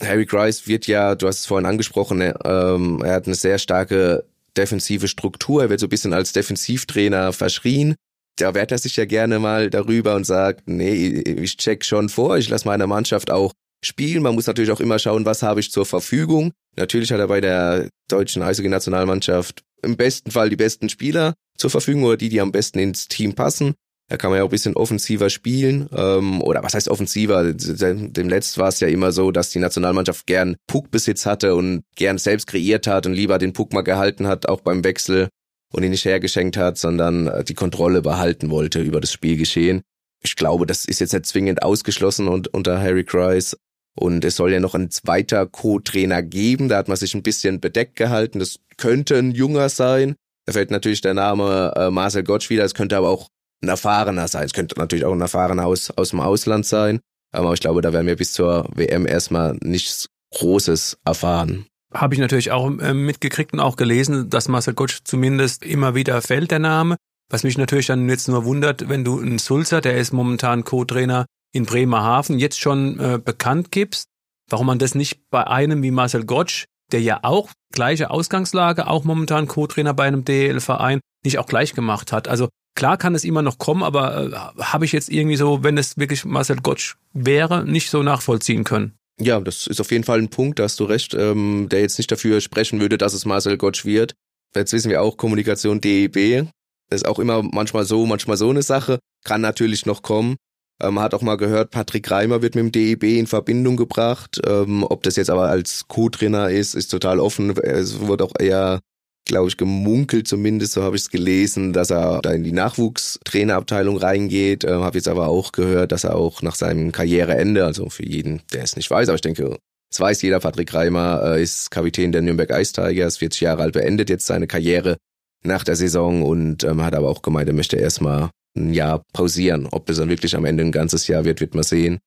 Harry 0.00 0.26
Grice 0.26 0.66
wird 0.66 0.86
ja, 0.86 1.14
du 1.14 1.26
hast 1.26 1.40
es 1.40 1.46
vorhin 1.46 1.66
angesprochen, 1.66 2.20
er, 2.20 2.44
ähm, 2.44 3.02
er 3.04 3.14
hat 3.14 3.26
eine 3.26 3.34
sehr 3.34 3.58
starke 3.58 4.24
defensive 4.56 5.08
Struktur. 5.08 5.62
Er 5.62 5.70
wird 5.70 5.80
so 5.80 5.86
ein 5.86 5.90
bisschen 5.90 6.12
als 6.12 6.32
Defensivtrainer 6.32 7.32
verschrien 7.32 7.94
da 8.36 8.54
wehrt 8.54 8.72
er 8.72 8.78
sich 8.78 8.96
ja 8.96 9.04
gerne 9.04 9.38
mal 9.38 9.70
darüber 9.70 10.14
und 10.14 10.24
sagt, 10.24 10.68
nee, 10.68 10.94
ich 11.20 11.56
check 11.56 11.84
schon 11.84 12.08
vor, 12.08 12.38
ich 12.38 12.48
lasse 12.48 12.66
meine 12.66 12.86
Mannschaft 12.86 13.30
auch 13.30 13.52
spielen. 13.84 14.22
Man 14.22 14.34
muss 14.34 14.46
natürlich 14.46 14.70
auch 14.70 14.80
immer 14.80 14.98
schauen, 14.98 15.26
was 15.26 15.42
habe 15.42 15.60
ich 15.60 15.70
zur 15.70 15.86
Verfügung. 15.86 16.52
Natürlich 16.76 17.12
hat 17.12 17.20
er 17.20 17.28
bei 17.28 17.40
der 17.40 17.88
deutschen 18.08 18.42
Eishockey-Nationalmannschaft 18.42 19.62
im 19.82 19.96
besten 19.96 20.30
Fall 20.30 20.48
die 20.48 20.56
besten 20.56 20.88
Spieler 20.88 21.34
zur 21.58 21.70
Verfügung 21.70 22.04
oder 22.04 22.16
die, 22.16 22.28
die 22.28 22.40
am 22.40 22.52
besten 22.52 22.78
ins 22.78 23.08
Team 23.08 23.34
passen. 23.34 23.74
Da 24.12 24.18
kann 24.18 24.28
man 24.28 24.36
ja 24.36 24.42
auch 24.42 24.48
ein 24.48 24.50
bisschen 24.50 24.76
offensiver 24.76 25.30
spielen. 25.30 25.88
Ähm, 25.96 26.42
oder 26.42 26.62
was 26.62 26.74
heißt 26.74 26.90
offensiver? 26.90 27.54
Dem 27.54 28.28
Letzt 28.28 28.58
war 28.58 28.68
es 28.68 28.78
ja 28.78 28.88
immer 28.88 29.10
so, 29.10 29.30
dass 29.30 29.48
die 29.48 29.58
Nationalmannschaft 29.58 30.26
gern 30.26 30.56
Puckbesitz 30.66 31.24
hatte 31.24 31.54
und 31.54 31.84
gern 31.96 32.18
selbst 32.18 32.46
kreiert 32.46 32.86
hat 32.86 33.06
und 33.06 33.14
lieber 33.14 33.38
den 33.38 33.54
Puck 33.54 33.72
mal 33.72 33.80
gehalten 33.80 34.26
hat, 34.26 34.46
auch 34.50 34.60
beim 34.60 34.84
Wechsel 34.84 35.30
und 35.72 35.82
ihn 35.82 35.92
nicht 35.92 36.04
hergeschenkt 36.04 36.58
hat, 36.58 36.76
sondern 36.76 37.26
äh, 37.26 37.42
die 37.42 37.54
Kontrolle 37.54 38.02
behalten 38.02 38.50
wollte 38.50 38.82
über 38.82 39.00
das 39.00 39.12
Spielgeschehen. 39.12 39.80
Ich 40.22 40.36
glaube, 40.36 40.66
das 40.66 40.84
ist 40.84 41.00
jetzt 41.00 41.14
nicht 41.14 41.24
zwingend 41.24 41.62
ausgeschlossen 41.62 42.28
und, 42.28 42.52
unter 42.52 42.82
Harry 42.82 43.04
Kreis. 43.04 43.56
Und 43.98 44.26
es 44.26 44.36
soll 44.36 44.52
ja 44.52 44.60
noch 44.60 44.74
ein 44.74 44.90
zweiter 44.90 45.46
Co-Trainer 45.46 46.22
geben. 46.22 46.68
Da 46.68 46.76
hat 46.76 46.88
man 46.88 46.98
sich 46.98 47.14
ein 47.14 47.22
bisschen 47.22 47.60
bedeckt 47.60 47.96
gehalten. 47.96 48.40
Das 48.40 48.58
könnte 48.76 49.16
ein 49.16 49.30
junger 49.30 49.70
sein. 49.70 50.16
Da 50.44 50.52
fällt 50.52 50.70
natürlich 50.70 51.00
der 51.00 51.14
Name 51.14 51.72
äh, 51.76 51.90
Marcel 51.90 52.24
Gottsch 52.24 52.50
wieder. 52.50 52.64
Es 52.64 52.74
könnte 52.74 52.98
aber 52.98 53.08
auch 53.08 53.28
ein 53.62 53.68
erfahrener 53.68 54.28
sein. 54.28 54.44
Es 54.44 54.52
könnte 54.52 54.78
natürlich 54.78 55.04
auch 55.04 55.12
ein 55.12 55.20
erfahrener 55.20 55.66
aus, 55.66 55.90
aus 55.90 56.10
dem 56.10 56.20
Ausland 56.20 56.66
sein. 56.66 57.00
Aber 57.32 57.52
ich 57.54 57.60
glaube, 57.60 57.80
da 57.80 57.92
werden 57.92 58.06
wir 58.06 58.16
bis 58.16 58.32
zur 58.32 58.68
WM 58.74 59.06
erstmal 59.06 59.56
nichts 59.62 60.08
Großes 60.34 60.98
erfahren 61.04 61.66
habe 61.94 62.14
ich 62.14 62.20
natürlich 62.20 62.50
auch 62.50 62.70
äh, 62.78 62.94
mitgekriegt 62.94 63.52
und 63.52 63.60
auch 63.60 63.76
gelesen, 63.76 64.30
dass 64.30 64.48
Marcel 64.48 64.74
Gottsch 64.74 65.00
zumindest 65.04 65.64
immer 65.64 65.94
wieder 65.94 66.22
fällt, 66.22 66.50
der 66.50 66.58
Name. 66.58 66.96
Was 67.30 67.44
mich 67.44 67.58
natürlich 67.58 67.86
dann 67.86 68.08
jetzt 68.08 68.28
nur 68.28 68.44
wundert, 68.44 68.88
wenn 68.88 69.04
du 69.04 69.20
einen 69.20 69.38
Sulzer, 69.38 69.80
der 69.80 69.96
ist 69.96 70.12
momentan 70.12 70.64
Co-Trainer 70.64 71.26
in 71.52 71.66
Bremerhaven, 71.66 72.38
jetzt 72.38 72.60
schon 72.60 72.98
äh, 72.98 73.18
bekannt 73.22 73.70
gibst, 73.70 74.08
warum 74.48 74.66
man 74.66 74.78
das 74.78 74.94
nicht 74.94 75.30
bei 75.30 75.46
einem 75.46 75.82
wie 75.82 75.90
Marcel 75.90 76.24
Gottsch, 76.24 76.64
der 76.92 77.00
ja 77.00 77.20
auch 77.22 77.50
gleiche 77.72 78.10
Ausgangslage, 78.10 78.86
auch 78.86 79.04
momentan 79.04 79.48
Co-Trainer 79.48 79.94
bei 79.94 80.04
einem 80.04 80.24
DL-Verein, 80.24 81.00
nicht 81.24 81.38
auch 81.38 81.46
gleich 81.46 81.74
gemacht 81.74 82.12
hat. 82.12 82.28
Also 82.28 82.48
klar 82.74 82.96
kann 82.96 83.14
es 83.14 83.24
immer 83.24 83.42
noch 83.42 83.58
kommen, 83.58 83.82
aber 83.82 84.52
äh, 84.58 84.62
habe 84.62 84.84
ich 84.84 84.92
jetzt 84.92 85.10
irgendwie 85.10 85.36
so, 85.36 85.62
wenn 85.62 85.78
es 85.78 85.96
wirklich 85.98 86.24
Marcel 86.24 86.56
Gottsch 86.56 86.96
wäre, 87.12 87.64
nicht 87.64 87.90
so 87.90 88.02
nachvollziehen 88.02 88.64
können. 88.64 88.94
Ja, 89.20 89.40
das 89.40 89.66
ist 89.66 89.80
auf 89.80 89.90
jeden 89.90 90.04
Fall 90.04 90.18
ein 90.18 90.30
Punkt, 90.30 90.58
da 90.58 90.64
hast 90.64 90.80
du 90.80 90.84
recht, 90.84 91.14
ähm, 91.14 91.68
der 91.70 91.80
jetzt 91.80 91.98
nicht 91.98 92.10
dafür 92.10 92.40
sprechen 92.40 92.80
würde, 92.80 92.98
dass 92.98 93.14
es 93.14 93.24
Marcel 93.24 93.56
Gottsch 93.56 93.84
wird. 93.84 94.14
Jetzt 94.54 94.72
wissen 94.72 94.90
wir 94.90 95.02
auch, 95.02 95.16
Kommunikation 95.16 95.80
DEB 95.80 96.46
ist 96.90 97.06
auch 97.06 97.18
immer 97.18 97.42
manchmal 97.42 97.84
so, 97.84 98.06
manchmal 98.06 98.36
so 98.36 98.50
eine 98.50 98.62
Sache. 98.62 98.98
Kann 99.24 99.40
natürlich 99.40 99.86
noch 99.86 100.02
kommen. 100.02 100.36
Ähm, 100.80 101.00
hat 101.00 101.14
auch 101.14 101.22
mal 101.22 101.36
gehört, 101.36 101.70
Patrick 101.70 102.10
Reimer 102.10 102.42
wird 102.42 102.54
mit 102.54 102.64
dem 102.64 102.72
DEB 102.72 103.04
in 103.18 103.26
Verbindung 103.26 103.76
gebracht. 103.76 104.40
Ähm, 104.46 104.84
ob 104.84 105.02
das 105.02 105.16
jetzt 105.16 105.30
aber 105.30 105.48
als 105.48 105.86
Co-Trainer 105.88 106.50
ist, 106.50 106.74
ist 106.74 106.88
total 106.88 107.20
offen. 107.20 107.56
Es 107.56 108.00
wurde 108.00 108.24
auch 108.24 108.34
eher 108.38 108.80
glaube 109.24 109.48
ich, 109.48 109.56
gemunkelt 109.56 110.26
zumindest, 110.26 110.72
so 110.72 110.82
habe 110.82 110.96
ich 110.96 111.02
es 111.02 111.10
gelesen, 111.10 111.72
dass 111.72 111.90
er 111.90 112.20
da 112.22 112.32
in 112.32 112.44
die 112.44 112.52
Nachwuchstrainerabteilung 112.52 113.96
reingeht. 113.96 114.64
Äh, 114.64 114.72
habe 114.72 114.98
jetzt 114.98 115.08
aber 115.08 115.28
auch 115.28 115.52
gehört, 115.52 115.92
dass 115.92 116.04
er 116.04 116.16
auch 116.16 116.42
nach 116.42 116.54
seinem 116.54 116.92
Karriereende, 116.92 117.64
also 117.64 117.88
für 117.88 118.06
jeden, 118.06 118.42
der 118.52 118.64
es 118.64 118.76
nicht 118.76 118.90
weiß, 118.90 119.08
aber 119.08 119.16
ich 119.16 119.22
denke, 119.22 119.58
es 119.90 120.00
weiß 120.00 120.22
jeder, 120.22 120.40
Patrick 120.40 120.72
Reimer 120.72 121.22
äh, 121.36 121.42
ist 121.42 121.70
Kapitän 121.70 122.12
der 122.12 122.22
Nürnberg 122.22 122.50
Ice 122.50 122.72
Tigers, 122.72 123.18
40 123.18 123.42
Jahre 123.42 123.62
alt, 123.62 123.74
beendet 123.74 124.08
jetzt 124.10 124.26
seine 124.26 124.46
Karriere 124.46 124.96
nach 125.44 125.64
der 125.64 125.76
Saison 125.76 126.22
und 126.22 126.64
ähm, 126.64 126.82
hat 126.82 126.94
aber 126.94 127.08
auch 127.08 127.22
gemeint, 127.22 127.48
er 127.48 127.54
möchte 127.54 127.76
erstmal 127.76 128.30
ein 128.56 128.72
Jahr 128.72 129.02
pausieren. 129.12 129.68
Ob 129.70 129.86
das 129.86 129.98
dann 129.98 130.08
wirklich 130.08 130.36
am 130.36 130.44
Ende 130.44 130.64
ein 130.64 130.72
ganzes 130.72 131.06
Jahr 131.08 131.24
wird, 131.24 131.40
wird 131.40 131.54
man 131.54 131.64
sehen. 131.64 131.98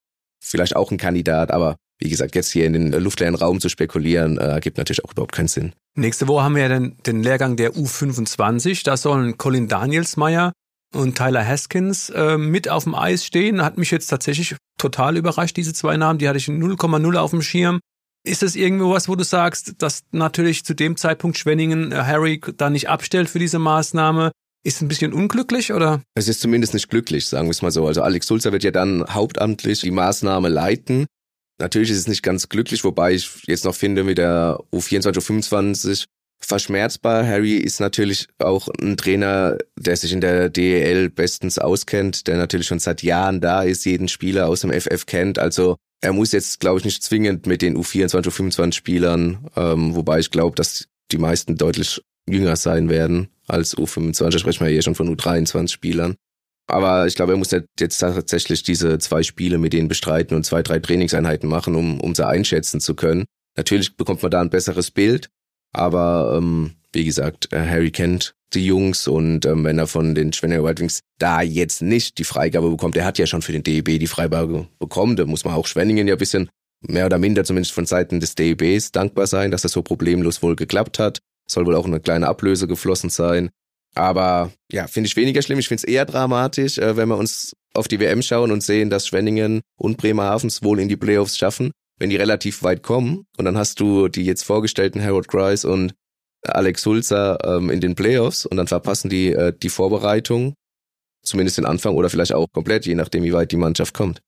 Vielleicht 0.43 0.75
auch 0.75 0.91
ein 0.91 0.97
Kandidat, 0.97 1.51
aber 1.51 1.75
wie 1.99 2.09
gesagt, 2.09 2.35
jetzt 2.35 2.51
hier 2.51 2.65
in 2.65 2.73
den 2.73 2.91
luftleeren 2.91 3.35
Raum 3.35 3.59
zu 3.59 3.69
spekulieren, 3.69 4.37
äh, 4.37 4.59
gibt 4.61 4.77
natürlich 4.77 5.03
auch 5.05 5.11
überhaupt 5.11 5.33
keinen 5.33 5.47
Sinn. 5.47 5.73
Nächste 5.95 6.27
Woche 6.27 6.43
haben 6.43 6.55
wir 6.55 6.63
ja 6.63 6.69
den, 6.69 6.97
den 7.05 7.23
Lehrgang 7.23 7.55
der 7.55 7.73
U25. 7.73 8.83
Da 8.83 8.97
sollen 8.97 9.37
Colin 9.37 9.67
Danielsmeyer 9.67 10.51
und 10.93 11.17
Tyler 11.17 11.45
Haskins 11.45 12.09
äh, 12.09 12.37
mit 12.37 12.69
auf 12.69 12.83
dem 12.83 12.95
Eis 12.95 13.25
stehen. 13.25 13.61
Hat 13.61 13.77
mich 13.77 13.91
jetzt 13.91 14.07
tatsächlich 14.07 14.55
total 14.77 15.17
überrascht, 15.17 15.55
diese 15.55 15.73
zwei 15.73 15.95
Namen. 15.95 16.19
Die 16.19 16.27
hatte 16.27 16.37
ich 16.37 16.47
0,0 16.47 17.15
auf 17.15 17.31
dem 17.31 17.41
Schirm. 17.41 17.79
Ist 18.25 18.41
das 18.41 18.55
irgendwo 18.55 18.91
was, 18.91 19.07
wo 19.07 19.15
du 19.15 19.23
sagst, 19.23 19.75
dass 19.77 20.03
natürlich 20.11 20.65
zu 20.65 20.73
dem 20.73 20.97
Zeitpunkt 20.97 21.37
Schwenningen 21.37 21.91
äh, 21.91 21.95
Harry 21.95 22.41
da 22.57 22.69
nicht 22.69 22.89
abstellt 22.89 23.29
für 23.29 23.39
diese 23.39 23.59
Maßnahme? 23.59 24.31
Ist 24.65 24.81
ein 24.81 24.87
bisschen 24.87 25.13
unglücklich 25.13 25.71
oder? 25.71 26.01
Es 26.15 26.27
ist 26.27 26.41
zumindest 26.41 26.73
nicht 26.73 26.89
glücklich, 26.89 27.27
sagen 27.27 27.47
wir 27.47 27.51
es 27.51 27.61
mal 27.61 27.71
so. 27.71 27.85
Also 27.85 28.01
Alex 28.01 28.25
Sulzer 28.25 28.51
wird 28.51 28.63
ja 28.63 28.71
dann 28.71 29.05
hauptamtlich 29.07 29.81
die 29.81 29.91
Maßnahme 29.91 30.49
leiten. 30.49 31.05
Natürlich 31.57 31.89
ist 31.89 31.99
es 31.99 32.07
nicht 32.07 32.23
ganz 32.23 32.49
glücklich, 32.49 32.83
wobei 32.83 33.13
ich 33.13 33.29
jetzt 33.47 33.65
noch 33.65 33.75
finde 33.75 34.03
mit 34.03 34.17
der 34.17 34.59
U24, 34.73 35.13
U25 35.13 36.05
verschmerzbar. 36.39 37.25
Harry 37.25 37.55
ist 37.55 37.79
natürlich 37.79 38.27
auch 38.39 38.67
ein 38.81 38.97
Trainer, 38.97 39.57
der 39.77 39.95
sich 39.95 40.11
in 40.11 40.21
der 40.21 40.49
DEL 40.49 41.09
bestens 41.09 41.57
auskennt, 41.57 42.27
der 42.27 42.37
natürlich 42.37 42.67
schon 42.67 42.79
seit 42.79 43.03
Jahren 43.03 43.41
da 43.41 43.63
ist, 43.63 43.85
jeden 43.85 44.07
Spieler 44.07 44.47
aus 44.47 44.61
dem 44.61 44.71
FF 44.71 45.05
kennt. 45.05 45.39
Also 45.39 45.77
er 46.01 46.13
muss 46.13 46.33
jetzt, 46.33 46.59
glaube 46.59 46.79
ich, 46.79 46.85
nicht 46.85 47.03
zwingend 47.03 47.47
mit 47.47 47.61
den 47.61 47.77
U24, 47.77 48.27
U25 48.27 48.73
Spielern, 48.73 49.49
ähm, 49.55 49.95
wobei 49.95 50.19
ich 50.19 50.31
glaube, 50.31 50.55
dass 50.55 50.87
die 51.11 51.17
meisten 51.17 51.55
deutlich 51.55 52.01
jünger 52.27 52.55
sein 52.55 52.89
werden 52.89 53.29
als 53.47 53.77
U25. 53.77 54.39
Sprechen 54.39 54.65
wir 54.65 54.71
hier 54.71 54.81
schon 54.81 54.95
von 54.95 55.15
U23 55.15 55.69
Spielern. 55.69 56.15
Aber 56.67 57.05
ich 57.05 57.15
glaube, 57.15 57.33
er 57.33 57.37
muss 57.37 57.51
jetzt 57.51 57.99
tatsächlich 57.99 58.63
diese 58.63 58.97
zwei 58.99 59.23
Spiele 59.23 59.57
mit 59.57 59.73
denen 59.73 59.87
bestreiten 59.87 60.35
und 60.35 60.45
zwei, 60.45 60.63
drei 60.63 60.79
Trainingseinheiten 60.79 61.47
machen, 61.47 61.75
um, 61.75 61.99
um 62.01 62.15
sie 62.15 62.25
einschätzen 62.25 62.79
zu 62.79 62.95
können. 62.95 63.25
Natürlich 63.55 63.95
bekommt 63.95 64.21
man 64.23 64.31
da 64.31 64.41
ein 64.41 64.49
besseres 64.49 64.91
Bild, 64.91 65.29
aber 65.73 66.35
ähm, 66.37 66.73
wie 66.91 67.05
gesagt, 67.05 67.53
äh, 67.53 67.59
Harry 67.59 67.91
kennt 67.91 68.33
die 68.53 68.65
Jungs 68.65 69.07
und 69.07 69.45
ähm, 69.45 69.63
wenn 69.63 69.77
er 69.77 69.87
von 69.87 70.15
den 70.15 70.33
Schwenninger 70.33 70.63
Wild 70.63 70.79
Wings 70.79 71.01
da 71.19 71.41
jetzt 71.41 71.81
nicht 71.81 72.17
die 72.17 72.23
Freigabe 72.23 72.69
bekommt, 72.69 72.97
er 72.97 73.05
hat 73.05 73.17
ja 73.17 73.27
schon 73.27 73.41
für 73.41 73.51
den 73.51 73.63
DEB 73.63 73.99
die 73.99 74.07
Freigabe 74.07 74.67
bekommen, 74.79 75.15
da 75.15 75.25
muss 75.25 75.45
man 75.45 75.53
auch 75.53 75.67
Schwenningen 75.67 76.07
ja 76.07 76.15
ein 76.15 76.19
bisschen 76.19 76.49
mehr 76.81 77.05
oder 77.05 77.17
minder 77.17 77.43
zumindest 77.43 77.73
von 77.73 77.85
Seiten 77.85 78.19
des 78.19 78.35
DEBs 78.35 78.91
dankbar 78.91 79.27
sein, 79.27 79.51
dass 79.51 79.61
das 79.61 79.71
so 79.71 79.81
problemlos 79.81 80.41
wohl 80.41 80.55
geklappt 80.55 80.99
hat. 80.99 81.19
Soll 81.47 81.65
wohl 81.65 81.75
auch 81.75 81.85
eine 81.85 81.99
kleine 81.99 82.27
Ablöse 82.27 82.67
geflossen 82.67 83.09
sein. 83.09 83.49
Aber 83.95 84.51
ja, 84.71 84.87
finde 84.87 85.07
ich 85.07 85.15
weniger 85.15 85.41
schlimm. 85.41 85.59
Ich 85.59 85.69
finde 85.69 85.79
es 85.79 85.83
eher 85.85 86.05
dramatisch, 86.05 86.77
äh, 86.77 86.97
wenn 86.97 87.09
wir 87.09 87.17
uns 87.17 87.53
auf 87.73 87.87
die 87.87 87.99
WM 87.99 88.21
schauen 88.21 88.51
und 88.51 88.61
sehen, 88.61 88.89
dass 88.89 89.07
Schwenningen 89.07 89.61
und 89.77 89.97
Bremerhavens 89.97 90.63
wohl 90.63 90.79
in 90.79 90.89
die 90.89 90.97
Playoffs 90.97 91.37
schaffen, 91.37 91.71
wenn 91.97 92.09
die 92.09 92.17
relativ 92.17 92.61
weit 92.63 92.83
kommen. 92.83 93.25
Und 93.37 93.45
dann 93.45 93.57
hast 93.57 93.79
du 93.79 94.09
die 94.09 94.25
jetzt 94.25 94.43
vorgestellten 94.43 95.03
Harold 95.03 95.27
Grice 95.27 95.65
und 95.65 95.93
Alex 96.43 96.81
Sulzer 96.83 97.39
ähm, 97.43 97.69
in 97.69 97.81
den 97.81 97.95
Playoffs 97.95 98.45
und 98.45 98.57
dann 98.57 98.67
verpassen 98.67 99.09
die 99.09 99.31
äh, 99.31 99.53
die 99.57 99.69
Vorbereitung, 99.69 100.53
zumindest 101.23 101.57
den 101.57 101.65
Anfang 101.65 101.95
oder 101.95 102.09
vielleicht 102.09 102.33
auch 102.33 102.47
komplett, 102.51 102.85
je 102.85 102.95
nachdem, 102.95 103.23
wie 103.23 103.33
weit 103.33 103.51
die 103.51 103.57
Mannschaft 103.57 103.93
kommt. 103.93 104.21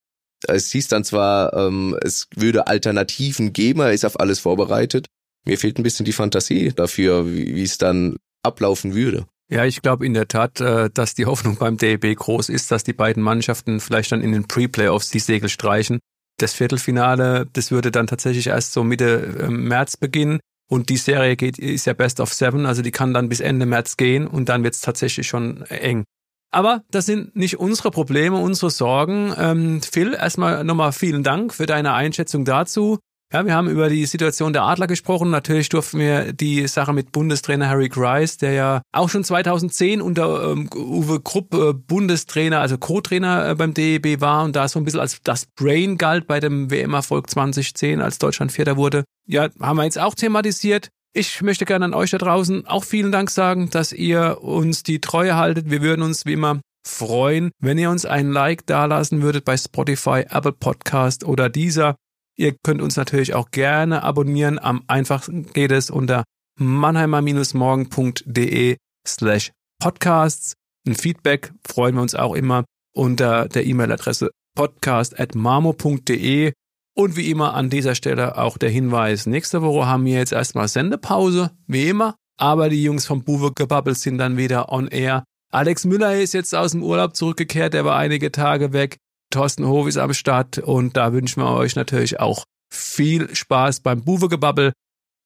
Es 0.48 0.72
hieß 0.72 0.88
dann 0.88 1.04
zwar, 1.04 1.54
ähm, 1.54 1.98
es 2.02 2.28
würde 2.36 2.68
Alternativen 2.68 3.54
geben, 3.54 3.82
er 3.82 3.94
ist 3.94 4.06
auf 4.06 4.20
alles 4.20 4.40
vorbereitet. 4.40 5.08
Mir 5.46 5.58
fehlt 5.58 5.80
ein 5.80 5.84
bisschen 5.84 6.06
die 6.06 6.14
Fantasie 6.14 6.74
dafür, 6.76 7.32
wie 7.32 7.64
es 7.64 7.78
dann 7.78 8.18
ablaufen 8.44 8.96
würde. 8.96 9.26
Ja, 9.50 9.64
ich 9.64 9.82
glaube 9.82 10.06
in 10.06 10.14
der 10.14 10.28
Tat, 10.28 10.60
äh, 10.60 10.90
dass 10.94 11.16
die 11.16 11.26
Hoffnung 11.26 11.56
beim 11.56 11.78
DEB 11.78 12.16
groß 12.16 12.50
ist, 12.50 12.70
dass 12.72 12.84
die 12.84 12.94
beiden 12.94 13.24
Mannschaften 13.24 13.80
vielleicht 13.80 14.12
dann 14.12 14.22
in 14.22 14.34
den 14.34 14.48
Pre-Playoffs 14.48 15.10
die 15.10 15.20
Segel 15.20 15.50
streichen. 15.50 16.00
Das 16.38 16.54
Viertelfinale, 16.54 17.48
das 17.54 17.72
würde 17.72 17.92
dann 17.92 18.08
tatsächlich 18.08 18.48
erst 18.48 18.74
so 18.74 18.84
Mitte 18.84 19.38
ähm, 19.40 19.68
März 19.68 19.98
beginnen. 19.98 20.40
Und 20.70 20.90
die 20.90 20.98
Serie 20.98 21.38
geht, 21.38 21.58
ist 21.58 21.86
ja 21.86 21.94
Best 21.94 22.20
of 22.20 22.34
Seven, 22.34 22.66
also 22.66 22.82
die 22.82 22.92
kann 22.92 23.14
dann 23.14 23.30
bis 23.30 23.40
Ende 23.40 23.66
März 23.66 23.96
gehen 23.96 24.28
und 24.28 24.50
dann 24.50 24.64
wird 24.64 24.76
es 24.76 24.82
tatsächlich 24.82 25.26
schon 25.26 25.62
eng. 25.68 26.04
Aber 26.52 26.84
das 26.92 27.06
sind 27.06 27.36
nicht 27.38 27.58
unsere 27.58 27.90
Probleme, 27.90 28.38
unsere 28.38 28.70
Sorgen. 28.70 29.34
Ähm, 29.38 29.82
Phil, 29.82 30.14
erstmal 30.14 30.66
nochmal 30.66 30.92
vielen 30.92 31.24
Dank 31.24 31.54
für 31.54 31.66
deine 31.66 31.94
Einschätzung 31.94 32.44
dazu. 32.44 33.00
Ja, 33.34 33.46
wir 33.46 33.54
haben 33.54 33.70
über 33.70 33.90
die 33.90 34.06
Situation 34.06 34.54
der 34.54 34.64
Adler 34.64 34.88
gesprochen. 34.88 35.30
Natürlich 35.30 35.68
durften 35.68 36.00
wir 36.00 36.32
die 36.32 36.66
Sache 36.68 36.94
mit 36.94 37.12
Bundestrainer 37.12 37.68
Harry 37.68 37.90
Grice, 37.90 38.38
der 38.38 38.54
ja 38.54 38.82
auch 38.94 39.10
schon 39.10 39.26
2010 39.26 40.02
unter 40.02 40.52
ähm, 40.52 40.70
Uwe 40.74 41.20
Krupp 41.20 41.54
äh, 41.54 41.74
Bundestrainer, 41.74 42.62
also 42.62 42.78
Co-Trainer 42.78 43.50
äh, 43.50 43.56
beim 43.56 43.74
DEB 43.74 44.22
war 44.22 44.46
und 44.46 44.56
da 44.56 44.70
so 44.70 44.80
ein 44.80 44.86
bisschen 44.86 45.02
als 45.02 45.22
das 45.24 45.46
Brain 45.58 45.98
galt 45.98 46.26
bei 46.26 46.40
dem 46.40 46.72
WM-Erfolg 46.72 47.30
2010, 47.30 48.00
als 48.00 48.18
Deutschland 48.18 48.54
Vierter 48.54 48.78
wurde. 48.78 49.04
Ja, 49.28 49.50
haben 49.60 49.76
wir 49.76 49.84
jetzt 49.84 50.00
auch 50.00 50.16
thematisiert. 50.16 50.88
Ich 51.12 51.42
möchte 51.42 51.66
gerne 51.66 51.84
an 51.84 51.94
euch 51.94 52.12
da 52.12 52.20
draußen 52.20 52.66
auch 52.66 52.86
vielen 52.86 53.12
Dank 53.12 53.30
sagen, 53.30 53.70
dass 53.70 53.92
ihr 53.92 54.42
uns 54.42 54.84
die 54.84 55.02
Treue 55.02 55.36
haltet. 55.36 55.70
Wir 55.70 55.82
würden 55.82 56.02
uns 56.02 56.26
wie 56.26 56.34
immer 56.34 56.62
freuen, 56.88 57.52
wenn 57.60 57.78
ihr 57.78 57.90
uns 57.90 58.06
ein 58.06 58.32
Like 58.32 58.66
dalassen 58.66 59.22
würdet 59.22 59.44
bei 59.44 59.58
Spotify, 59.58 60.26
Apple 60.30 60.54
Podcast 60.54 61.26
oder 61.26 61.50
dieser. 61.50 61.96
Ihr 62.40 62.56
könnt 62.64 62.84
uns 62.84 62.96
natürlich 62.96 63.34
auch 63.34 63.50
gerne 63.52 64.04
abonnieren. 64.04 64.60
Am 64.60 64.84
einfachsten 64.88 65.52
geht 65.54 65.72
es 65.72 65.90
unter 65.90 66.24
mannheimer-morgen.de 66.60 68.78
slash 69.08 69.52
podcasts. 69.82 70.54
Ein 70.88 70.94
Feedback 70.96 71.52
freuen 71.68 71.96
wir 71.96 72.04
uns 72.04 72.14
auch 72.16 72.36
immer 72.36 72.64
unter 72.94 73.48
der 73.48 73.66
E-Mail-Adresse 73.66 74.30
podcast.marmo.de. 74.56 76.54
Und 76.96 77.16
wie 77.16 77.30
immer 77.30 77.54
an 77.54 77.70
dieser 77.70 77.94
Stelle 77.96 78.38
auch 78.38 78.58
der 78.58 78.72
Hinweis, 78.72 79.28
nächste 79.28 79.62
Woche 79.62 79.86
haben 79.86 80.06
wir 80.06 80.16
jetzt 80.16 80.32
erstmal 80.32 80.68
Sendepause, 80.68 81.52
wie 81.68 81.90
immer. 81.90 82.16
Aber 82.40 82.70
die 82.70 82.84
Jungs 82.84 83.06
vom 83.06 83.24
Buwe 83.24 83.52
Gebabbel 83.54 83.94
sind 83.96 84.18
dann 84.20 84.38
wieder 84.38 84.72
on 84.72 84.88
air. 84.88 85.24
Alex 85.52 85.86
Müller 85.86 86.20
ist 86.20 86.34
jetzt 86.34 86.54
aus 86.54 86.72
dem 86.72 86.84
Urlaub 86.84 87.16
zurückgekehrt, 87.16 87.74
der 87.74 87.86
war 87.86 87.98
einige 87.98 88.32
Tage 88.32 88.74
weg. 88.74 88.98
Thorsten 89.30 89.68
Hof 89.68 89.88
ist 89.88 89.98
am 89.98 90.14
Start 90.14 90.58
und 90.60 90.96
da 90.96 91.14
wünschen 91.14 91.42
wir 91.42 91.52
euch 91.52 91.76
natürlich 91.76 92.20
auch 92.20 92.44
viel 92.74 93.34
Spaß 93.36 93.82
beim 93.82 94.04
Buwe-Gebabbel. 94.04 94.74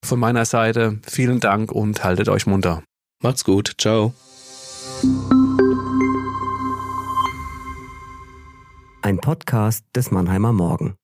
Von 0.04 0.20
meiner 0.20 0.46
Seite 0.46 1.00
vielen 1.08 1.40
Dank 1.40 1.72
und 1.72 2.04
haltet 2.04 2.28
euch 2.30 2.48
munter. 2.48 2.84
Macht's 3.22 3.44
gut. 3.44 3.76
Ciao. 3.78 4.14
Ein 9.04 9.20
Podcast 9.20 9.86
des 9.96 10.12
Mannheimer 10.12 10.54
Morgen. 10.54 10.96